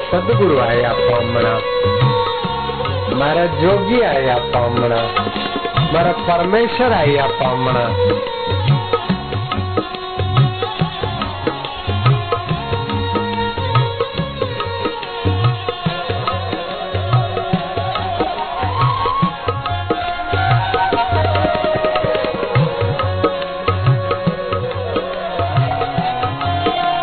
સદગુરુ 0.02 0.60
આયા 0.60 0.96
પામણા 1.10 1.60
મારા 3.20 3.48
જોગી 3.62 4.02
આયા 4.04 4.48
પામણા 4.54 5.06
મારા 5.94 6.16
પરમેશ્વર 6.28 6.94
આયા 6.94 7.30
પામણા 7.42 7.90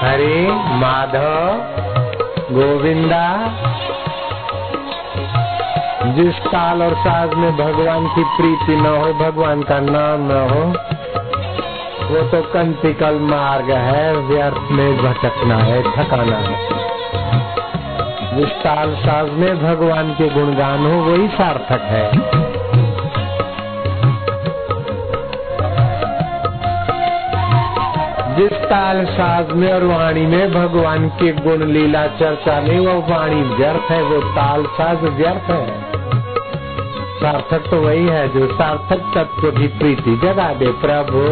हरे 0.04 0.34
माधव 0.80 1.77
जिस 6.19 6.35
ताल 6.35 6.83
और 6.83 6.93
साज 6.93 7.33
में 7.33 7.57
भगवान 7.57 8.07
की 8.07 8.23
प्रीति 8.23 8.75
न 8.75 8.85
हो, 8.85 9.13
भगवान 9.13 9.63
का 9.63 9.79
नाम 9.79 10.21
न 10.21 10.31
हो, 10.31 10.63
वो 12.13 12.27
तो 12.27 12.41
कंतिकल 12.41 13.19
मार्ग 13.19 13.71
है, 13.71 14.17
व्यर्थ 14.17 14.71
में 14.71 14.97
भटकना 14.97 15.57
है, 15.57 15.83
ठकाना 15.83 16.35
है। 16.35 16.69
जिस 18.37 18.49
ताल 18.49 18.95
साज 18.95 19.29
में 19.29 19.63
भगवान 19.63 20.13
के 20.13 20.29
गुणगान 20.29 20.79
हो, 20.79 21.11
वही 21.11 21.27
सार्थक 21.27 21.81
है। 21.81 22.11
जिस 28.35 28.53
ताल 28.53 29.05
साज 29.05 29.51
में 29.51 29.73
और 29.73 29.83
वाणी 29.83 30.25
में 30.25 30.53
भगवान 30.53 31.09
के 31.09 31.31
गुण 31.31 31.63
लीला 31.63 32.07
चर्चा 32.07 32.61
में, 32.61 32.79
वो 32.79 33.15
वाणी 33.15 33.41
व्यर्थ 33.41 33.91
है, 33.91 34.03
वो 34.03 34.21
ताल 34.21 34.63
साज 34.63 35.03
व्यर्थ 35.03 35.51
है। 35.51 35.88
सार्थक 37.19 37.69
तो 37.71 37.77
वही 37.81 38.05
है 38.07 38.27
जो 38.29 38.47
सार्थक 38.53 39.01
तत्व 39.15 39.49
की 39.51 39.67
प्रीति 39.79 40.15
जगा 40.23 40.47
दे 40.53 40.71
प्रभु। 40.83 41.23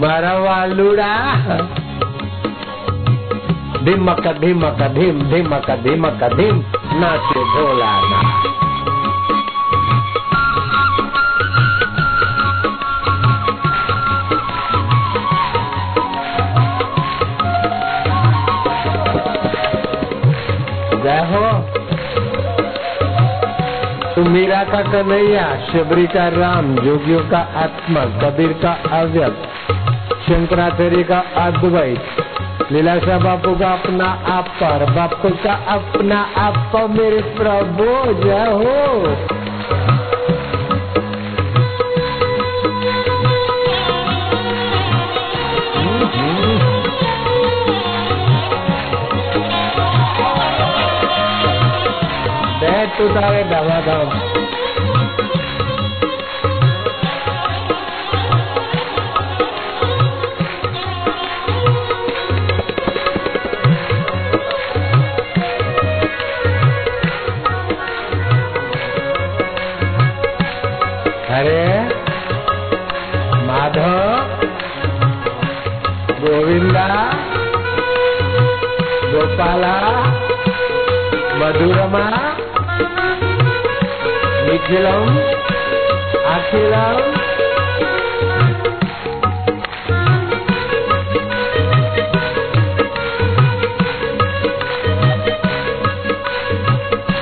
मारा 0.00 0.32
वालुड़ा 0.38 1.14
धिमक 3.84 4.26
धिमक 4.40 4.82
धिम 4.94 5.22
धिमक 5.30 5.70
धिमक 5.84 6.22
धिम 6.34 6.62
नाचे 6.94 7.44
भोला 7.54 7.92
ना 8.00 8.22
जय 21.02 21.20
हो। 21.30 21.59
मीरा 24.24 24.64
का 24.64 24.82
कन्हैया, 24.82 25.58
शबरी 25.72 26.06
का 26.06 26.28
राम, 26.28 26.74
जोगियों 26.74 27.20
का 27.20 27.38
आत्मा, 27.38 28.00
कबीर 28.00 28.52
का 28.52 28.72
अव्यक्त 29.00 29.48
शंकराचार्य 30.22 31.02
का 31.02 31.18
अद्वैत 31.18 32.02
लीलाशा 32.72 33.18
बापू 33.18 33.54
का 33.54 33.72
अपना 33.72 34.04
आप 34.04 34.48
पर, 34.48 34.90
बापू 34.90 35.28
का 35.28 35.52
अपना 35.52 36.20
आप 36.36 36.90
मेरे 36.90 37.20
प्रभु, 37.20 38.12
जय 38.24 38.46
हो। 38.46 39.39
तू 53.00 53.06
तारे 53.08 53.42
धमाधम 53.50 54.10
हरे 54.12 54.69
निखिलम 84.70 85.06
अखिलम 86.34 86.98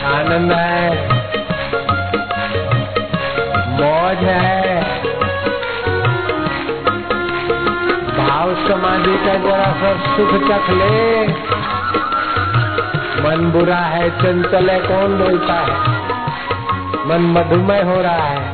आनंद 0.08 0.52
है। 0.52 0.98
मौज 3.68 4.18
है। 4.18 4.80
भाव 8.16 8.54
समाधि 8.68 9.16
का 9.16 9.38
सा 9.72 10.16
सुख 10.16 10.48
चख 10.48 10.70
ले। 10.70 11.26
मन 13.22 13.52
बुरा 13.56 13.76
है, 13.76 14.10
चंचल 14.10 14.70
है, 14.70 14.80
कौन 14.80 15.18
बोलता 15.18 15.54
है? 15.54 15.97
मन 17.08 17.20
मधुमय 17.20 17.82
हो 17.82 18.00
रहा 18.00 18.26
है। 18.26 18.47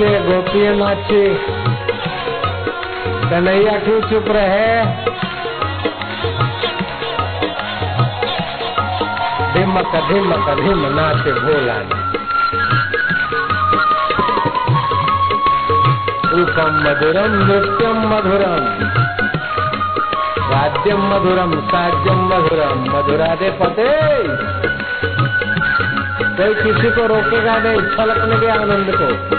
नाचे 0.00 0.18
गोपियाँ 0.20 0.74
नाचे 0.74 1.34
कन्हैया 3.30 3.78
क्यों 3.78 4.00
चुप 4.00 4.24
रहे। 4.28 4.84
धिमक 9.52 9.92
धिमक, 10.08 10.60
धिम 10.60 10.86
नाचे 10.86 11.32
भोला 11.32 11.78
रूपम 16.32 16.78
मधुरम, 16.84 17.32
नृत्यम 17.46 17.98
मधुरम। 18.14 18.64
राज्यम 20.50 21.02
मधुरम 21.14 21.60
साज्यम 21.60 22.24
मधुरम। 22.26 22.98
मधुरा 22.98 23.34
दे 23.34 23.50
पते। 23.50 24.22
कोई 26.36 26.54
किसी 26.54 26.90
को 26.90 27.06
रोकेगा 27.06 27.58
नहीं, 27.58 27.80
छलकने 27.80 28.40
के 28.40 28.46
आनंद 28.46 28.86
को। 29.02 29.38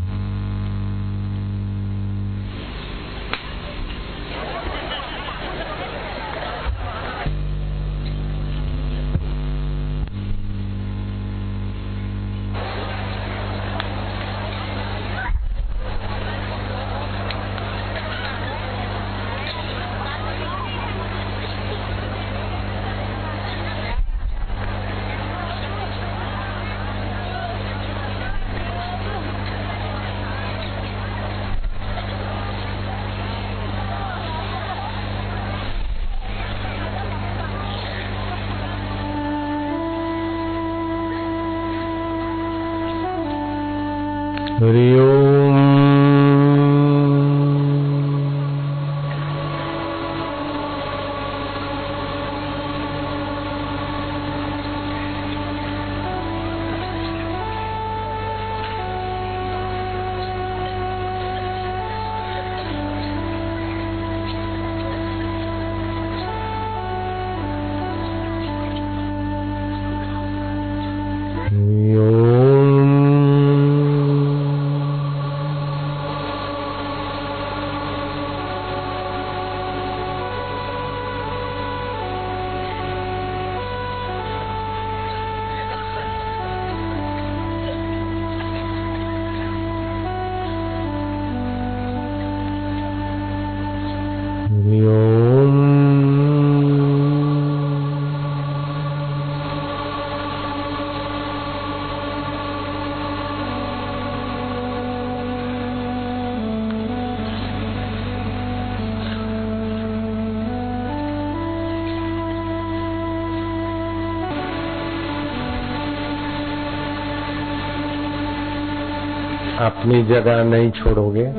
अपनी 119.81 120.03
जगह 120.03 120.43
नहीं 120.43 120.71
छोड़ोगे। 120.71 121.33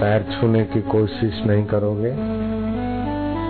पैर 0.00 0.22
छूने 0.22 0.64
की 0.64 0.82
कोशिश 0.82 1.42
नहीं 1.46 1.64
करोगे। 1.64 2.16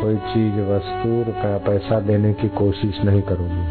कोई 0.02 0.16
चीज़, 0.16 0.60
वस्तु, 0.60 1.08
रुपया, 1.08 1.58
पैसा 1.58 2.00
देने 2.00 2.32
की 2.32 2.48
कोशिश 2.48 3.04
नहीं 3.04 3.22
करोगे। 3.22 3.64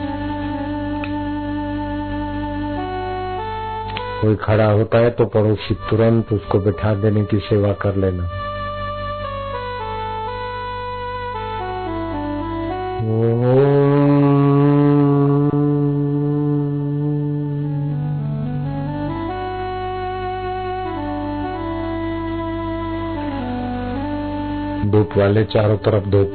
कोई 4.21 4.35
खड़ा 4.35 4.71
होता 4.71 4.97
है 4.97 5.09
तो 5.09 5.25
पड़ोसी 5.25 5.75
तुरंत 5.75 6.33
उसको 6.33 6.59
बिठा 6.59 6.93
देने 6.93 7.23
की 7.23 7.39
सेवा 7.39 7.73
कर 7.73 7.95
लेना। 7.95 8.29
वाले 25.17 25.43
चारों 25.43 25.77
तरफ़ 25.77 26.09
धूप। 26.09 26.31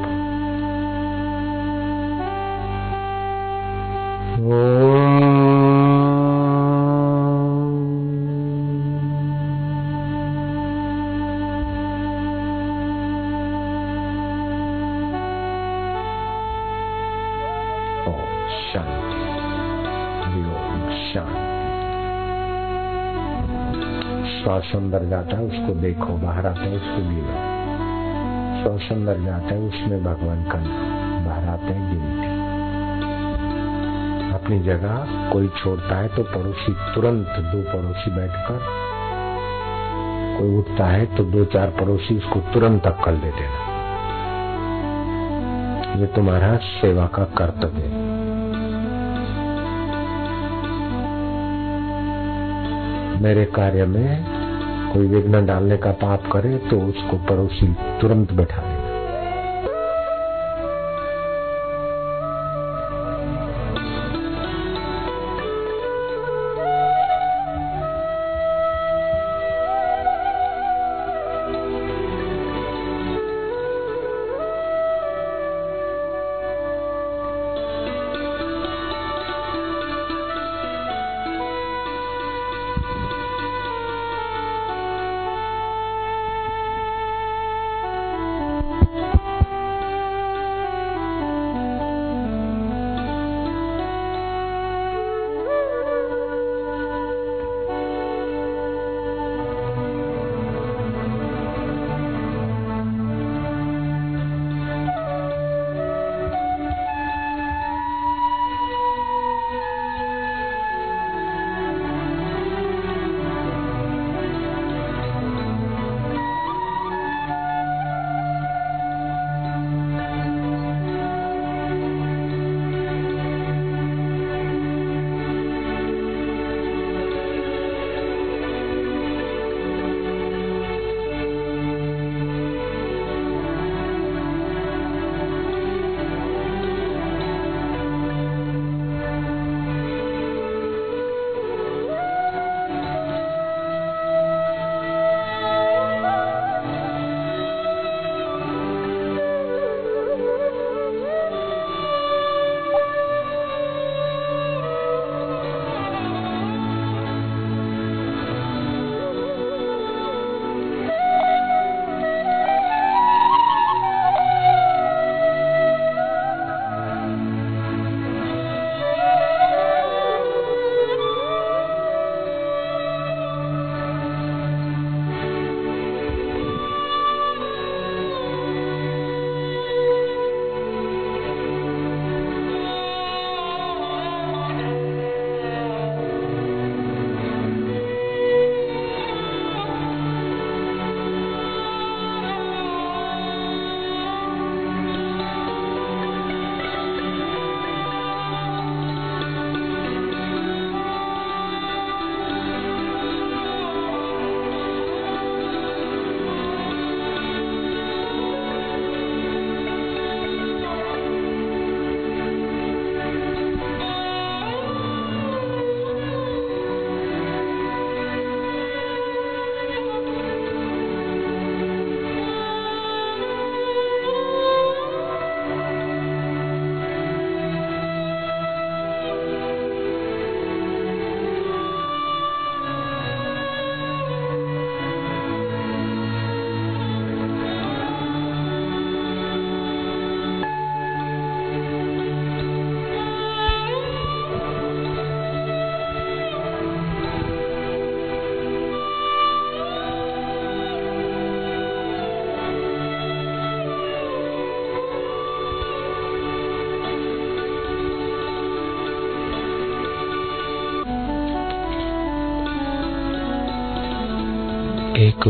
श्वास 24.44 24.72
अंदर 24.74 25.04
जाता 25.04 25.36
है, 25.36 25.44
उसको 25.44 25.74
देखो, 25.74 26.06
बाहर 26.06 26.46
आता 26.46 26.60
है, 26.60 26.76
उसको 26.76 26.96
गिनो 26.96 27.59
श्वास 28.60 28.88
अंदर 28.92 29.20
जाता 29.20 29.54
है, 29.54 29.58
उसमें 29.58 30.02
भगवान 30.04 30.42
का 30.44 30.58
नाम 30.58 31.24
बाहर 31.24 31.48
आते 31.48 31.72
हैं, 31.72 31.84
गिनती। 31.90 32.28
अपनी 34.34 34.58
जगह 34.60 34.94
कोई 35.32 35.48
छोड़ता 35.56 35.96
है 35.96 36.08
तो 36.08 36.22
पड़ोसी, 36.22 36.72
तुरंत 36.94 37.32
दो 37.46 37.62
पड़ोसी 37.72 38.10
बैठकर, 38.10 38.58
कोई 40.38 40.56
उठता 40.56 40.86
है 40.86 41.06
तो 41.16 41.24
दो 41.24 41.44
चार 41.44 41.70
पड़ोसी 41.70 42.16
उसको 42.16 42.40
तुरंत 42.52 42.86
अक्कल 42.86 43.16
दे 43.16 43.30
देना। 43.30 43.68
ये 46.00 46.06
तुम्हारा 46.06 46.56
सेवा 46.56 47.06
का 47.06 47.24
कर्तव्य 47.38 47.82
है। 47.82 48.08
मेरे 53.22 53.44
कार्य 53.44 53.86
में 53.86 54.10
कोई 54.92 55.06
विघ्न 55.06 55.44
डालने 55.46 55.76
का 55.76 55.90
पाप 55.98 56.30
करे 56.32 56.56
तो 56.70 56.80
उसको 56.80 57.16
पड़ोसी 57.26 57.66
तुरंत 58.00 58.32
बैठा 58.32 58.62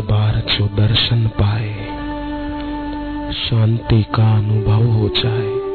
बार 0.01 0.43
जो 0.57 0.65
दर्शन 0.65 1.27
पाए, 1.41 1.73
शांति 3.33 4.03
का 4.03 4.37
अनुभव 4.37 4.83
हो 4.83 5.09
जाए। 5.09 5.71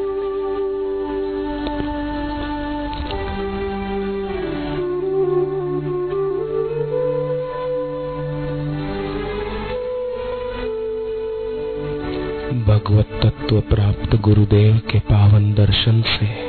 भगवत 12.61 13.19
तत्व 13.23 13.61
प्राप्त 13.61 14.15
गुरुदेव 14.15 14.81
के 14.91 14.99
पावन 14.99 15.53
दर्शन 15.53 16.01
से 16.01 16.47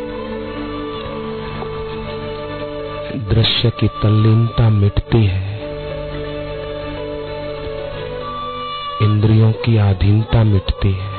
दृश्य 3.34 3.70
की 3.70 3.88
तल्लीनता 3.88 4.68
मिटती 4.68 5.24
है। 5.26 5.47
इंद्रियों 9.18 9.52
की 9.52 9.76
आधीनता 9.76 10.44
मिटती 10.44 10.92
है। 10.92 11.10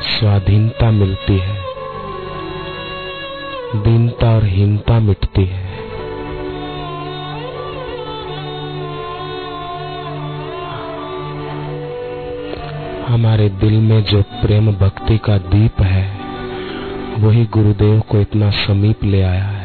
स्वाधीनता 0.00 0.90
मिलती 0.90 1.38
है। 1.38 1.62
दीनता 3.76 4.36
और 4.36 4.44
हीनता 4.44 5.00
मिटती 5.00 5.44
है। 5.44 5.66
हमारे 13.08 13.48
दिल 13.48 13.72
में 13.72 14.04
जो 14.04 14.22
प्रेम 14.22 14.72
भक्ति 14.72 15.18
का 15.18 15.38
दीप 15.38 15.80
है, 15.80 16.20
वही 17.18 17.46
गुरुदेव 17.46 18.00
को 18.00 18.18
इतना 18.18 18.50
समीप 18.50 19.04
ले 19.04 19.22
आया 19.22 19.44
है। 19.44 19.59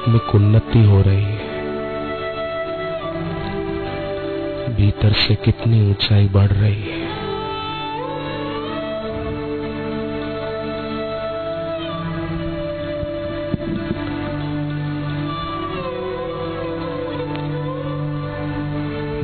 आध्यात्मिक 0.00 0.34
उन्नति 0.34 0.82
हो 0.84 1.00
रही 1.02 1.22
है। 1.22 1.48
भीतर 4.76 5.12
से 5.12 5.34
कितनी 5.34 5.90
ऊंचाई 5.90 6.28
बढ़ 6.28 6.52
रही 6.52 6.82
है। 6.82 7.08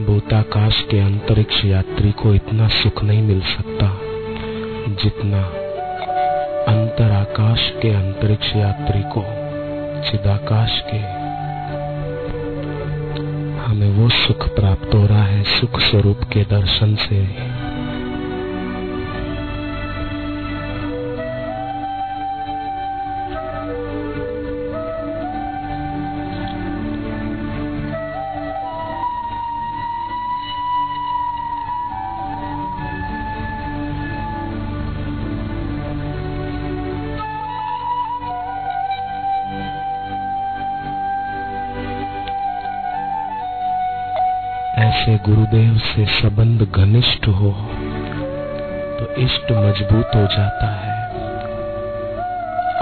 भूताकाश 0.05 0.82
के 0.90 1.01
अंतरिक्ष 1.01 1.65
यात्री 1.65 2.12
को 2.12 2.35
इतना 2.35 2.69
सुख 2.69 3.03
नहीं 3.05 3.23
मिल 3.23 3.40
सकता 3.40 3.89
जितना 4.94 5.43
अंतराकाश 6.69 7.73
के 7.82 7.90
अंतरिक्ष 7.90 8.57
यात्री 8.57 9.03
को। 9.03 9.35
चिदाकाश 10.02 10.82
के। 10.86 10.98
हमें 13.62 13.90
वो 13.90 14.09
सुख 14.09 14.48
प्राप्त 14.48 14.94
हो 14.94 15.06
रहा 15.06 15.24
है 15.24 15.43
सुख 15.43 15.81
स्वरूप 15.81 16.20
के 16.32 16.43
दर्शन 16.44 16.94
से। 16.94 17.55
ऐसे 45.06 45.16
गुरुदेव 45.24 45.76
से 45.78 46.04
संबंध 46.12 46.62
घनिष्ठ 46.74 47.26
हो 47.30 47.50
तो 48.98 49.04
इष्ट 49.16 49.52
मज़बूत 49.52 50.14
हो 50.14 50.22
जाता 50.32 50.70
है, 50.76 50.94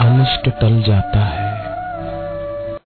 अनिष्ट 0.01 0.49
टल 0.61 0.83
जाता 0.83 1.25
है। 1.27 1.44